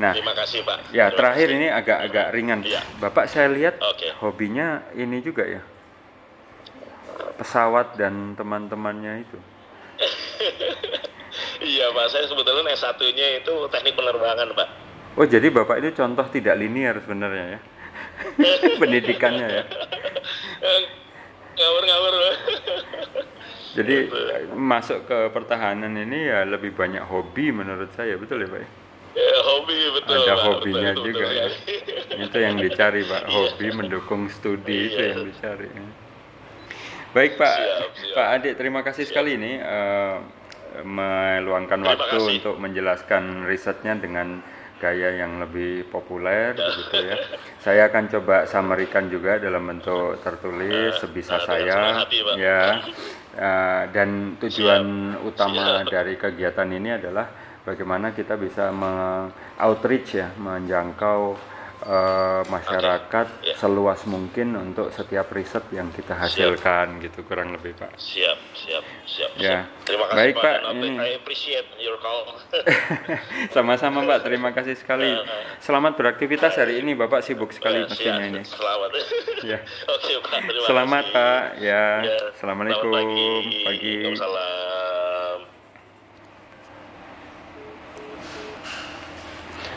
Nah, 0.00 0.16
terima 0.16 0.32
kasih 0.32 0.64
pak 0.64 0.80
ya 0.90 1.06
Terima 1.06 1.18
terakhir 1.20 1.46
kasih. 1.46 1.58
ini 1.60 1.66
agak-agak 1.68 2.26
ringan. 2.32 2.60
Iya. 2.64 2.80
Bapak 2.98 3.28
saya 3.28 3.52
lihat 3.52 3.76
Oke. 3.84 4.08
hobinya 4.18 4.80
ini 4.96 5.20
juga 5.20 5.44
ya. 5.44 5.60
Pesawat 7.36 7.94
dan 7.94 8.32
teman-temannya 8.34 9.22
itu. 9.22 9.38
Iya 11.60 11.92
pak, 11.92 12.08
saya 12.08 12.24
sebetulnya 12.24 12.72
S 12.72 12.80
1 12.82 12.96
nya 13.12 13.36
itu 13.36 13.52
teknik 13.68 13.92
penerbangan 13.92 14.48
pak. 14.50 14.68
Oh 15.20 15.28
jadi 15.28 15.52
bapak 15.52 15.84
itu 15.84 15.90
contoh 15.94 16.24
tidak 16.32 16.56
linear 16.56 16.96
sebenarnya 16.96 17.44
ya 17.52 17.60
pendidikannya 18.80 19.46
ya. 19.46 19.64
Ngawur-ngawur. 21.52 22.14
Jadi 23.70 23.94
masuk 24.52 25.04
ke 25.04 25.18
pertahanan 25.30 25.92
ini 25.94 26.26
ya 26.26 26.44
lebih 26.44 26.72
banyak 26.72 27.04
hobi 27.04 27.52
menurut 27.52 27.92
saya 27.92 28.16
betul 28.16 28.40
ya 28.40 28.48
pak. 28.48 28.60
ya? 28.60 28.68
Ya, 29.10 29.38
hobi 29.42 29.76
betul. 29.92 30.16
Ada 30.16 30.32
Pak. 30.32 30.44
hobinya 30.46 30.90
Betul, 30.94 31.04
juga 31.06 31.26
betul, 31.26 31.36
ya. 31.36 31.46
sekali. 31.50 32.22
Itu 32.22 32.36
yang 32.38 32.56
dicari 32.56 33.00
pak 33.04 33.22
hobi 33.26 33.66
mendukung 33.70 34.22
studi 34.28 34.78
itu 34.88 34.96
Iya. 34.96 35.10
yang 35.12 35.22
dicari. 35.26 35.68
ya. 35.68 35.84
Baik 37.10 37.32
pak 37.36 37.54
Siap, 37.54 37.90
siap. 37.92 38.14
Pak 38.16 38.26
Adik 38.38 38.54
terima 38.54 38.80
kasih 38.80 39.04
sekali 39.04 39.34
ini 39.34 39.58
eh, 39.58 40.16
meluangkan 40.80 41.78
Terima 41.78 41.90
waktu 41.92 42.16
kasih. 42.16 42.32
untuk 42.38 42.54
menjelaskan 42.56 43.22
risetnya 43.44 43.98
dengan 43.98 44.40
gaya 44.80 45.20
yang 45.20 45.44
lebih 45.44 45.84
populer 45.92 46.56
begitu 46.56 47.12
ya. 47.12 47.16
Saya 47.60 47.92
akan 47.92 48.04
coba 48.08 48.48
samarikan 48.48 49.12
juga 49.12 49.36
dalam 49.36 49.68
bentuk 49.68 50.18
tertulis 50.24 50.96
sebisa 50.96 51.36
nah, 51.36 51.44
saya 51.44 51.80
ya. 52.40 52.80
Eh, 53.30 53.82
dan 53.94 54.40
tujuan 54.42 55.14
utama 55.22 55.86
dari 55.86 56.18
kegiatan 56.18 56.66
ini 56.66 56.98
adalah 56.98 57.30
bagaimana 57.62 58.10
kita 58.10 58.34
bisa 58.34 58.74
me-outreach 58.74 60.18
ya, 60.18 60.34
menjangkau 60.34 61.36
eh, 61.82 62.42
masyarakat 62.44 63.26
Ya. 63.40 63.54
seluas 63.56 64.04
mungkin 64.04 64.52
untuk 64.54 64.90
setiap 64.90 65.28
riset 65.28 65.64
yang 65.70 65.88
kita 65.88 66.12
hasilkan 66.12 67.00
gitu 67.00 67.22
kurang 67.22 67.50
lebih 67.50 67.72
Pak. 67.72 67.96
Siap, 67.96 68.38
siap, 68.52 68.84
siap. 69.04 69.30
Ya. 69.34 69.64
siap. 69.64 69.84
Terima 69.84 70.04
kasih 70.06 70.16
Baik, 70.16 70.34
pak. 70.36 70.44
Pak. 70.44 70.72
Ini- 70.72 70.98
I 70.98 71.10
appreciate 71.16 71.68
your 71.76 71.96
call. 71.96 72.36
Sama-sama 73.54 74.02
Mbak, 74.02 74.20
terima 74.22 74.50
kasih 74.50 74.74
sekali. 74.74 75.10
Selamat 75.64 75.94
beraktivitas 75.94 76.54
hari 76.54 76.78
ini, 76.78 76.92
Bapak 76.92 77.20
sibuk 77.20 77.50
sekali 77.50 77.82
mestinya 77.82 78.18
siap. 78.18 78.28
ini. 78.28 78.40
Selamat. 78.42 78.90
Ya. 79.40 79.56
Oke 79.88 80.20
pak. 80.20 80.36
Terima 80.44 80.66
Selamat 80.68 81.04
kasih. 81.06 81.16
Pak, 81.16 81.42
ya. 81.58 81.84
Ya, 82.04 82.16
Assalamualaikum, 82.30 82.92
selamat 82.92 83.08
pagi. 83.08 83.64
pagi. 83.64 83.92
Waalaikumsalam. 83.96 84.99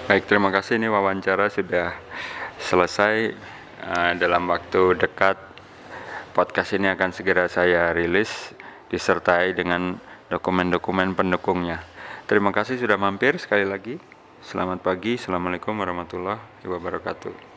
Baik, 0.04 0.28
terima 0.28 0.52
kasih 0.52 0.78
ini 0.78 0.92
wawancara 0.92 1.48
sudah 1.48 1.96
selesai 2.60 3.34
Eh, 3.84 4.14
dalam 4.16 4.48
waktu 4.48 4.96
dekat. 4.96 5.36
Podcast 6.32 6.72
ini 6.74 6.88
akan 6.88 7.12
segera 7.12 7.52
saya 7.52 7.92
rilis 7.92 8.56
disertai 8.88 9.52
dengan 9.52 10.00
dokumen-dokumen 10.32 11.14
pendukungnya. 11.14 11.84
Terima 12.24 12.56
kasih 12.56 12.80
sudah 12.80 12.96
mampir 12.96 13.36
sekali 13.38 13.68
lagi. 13.68 14.00
Selamat 14.40 14.80
pagi, 14.80 15.20
assalamualaikum 15.20 15.76
warahmatullahi 15.76 16.64
wabarakatuh. 16.64 17.53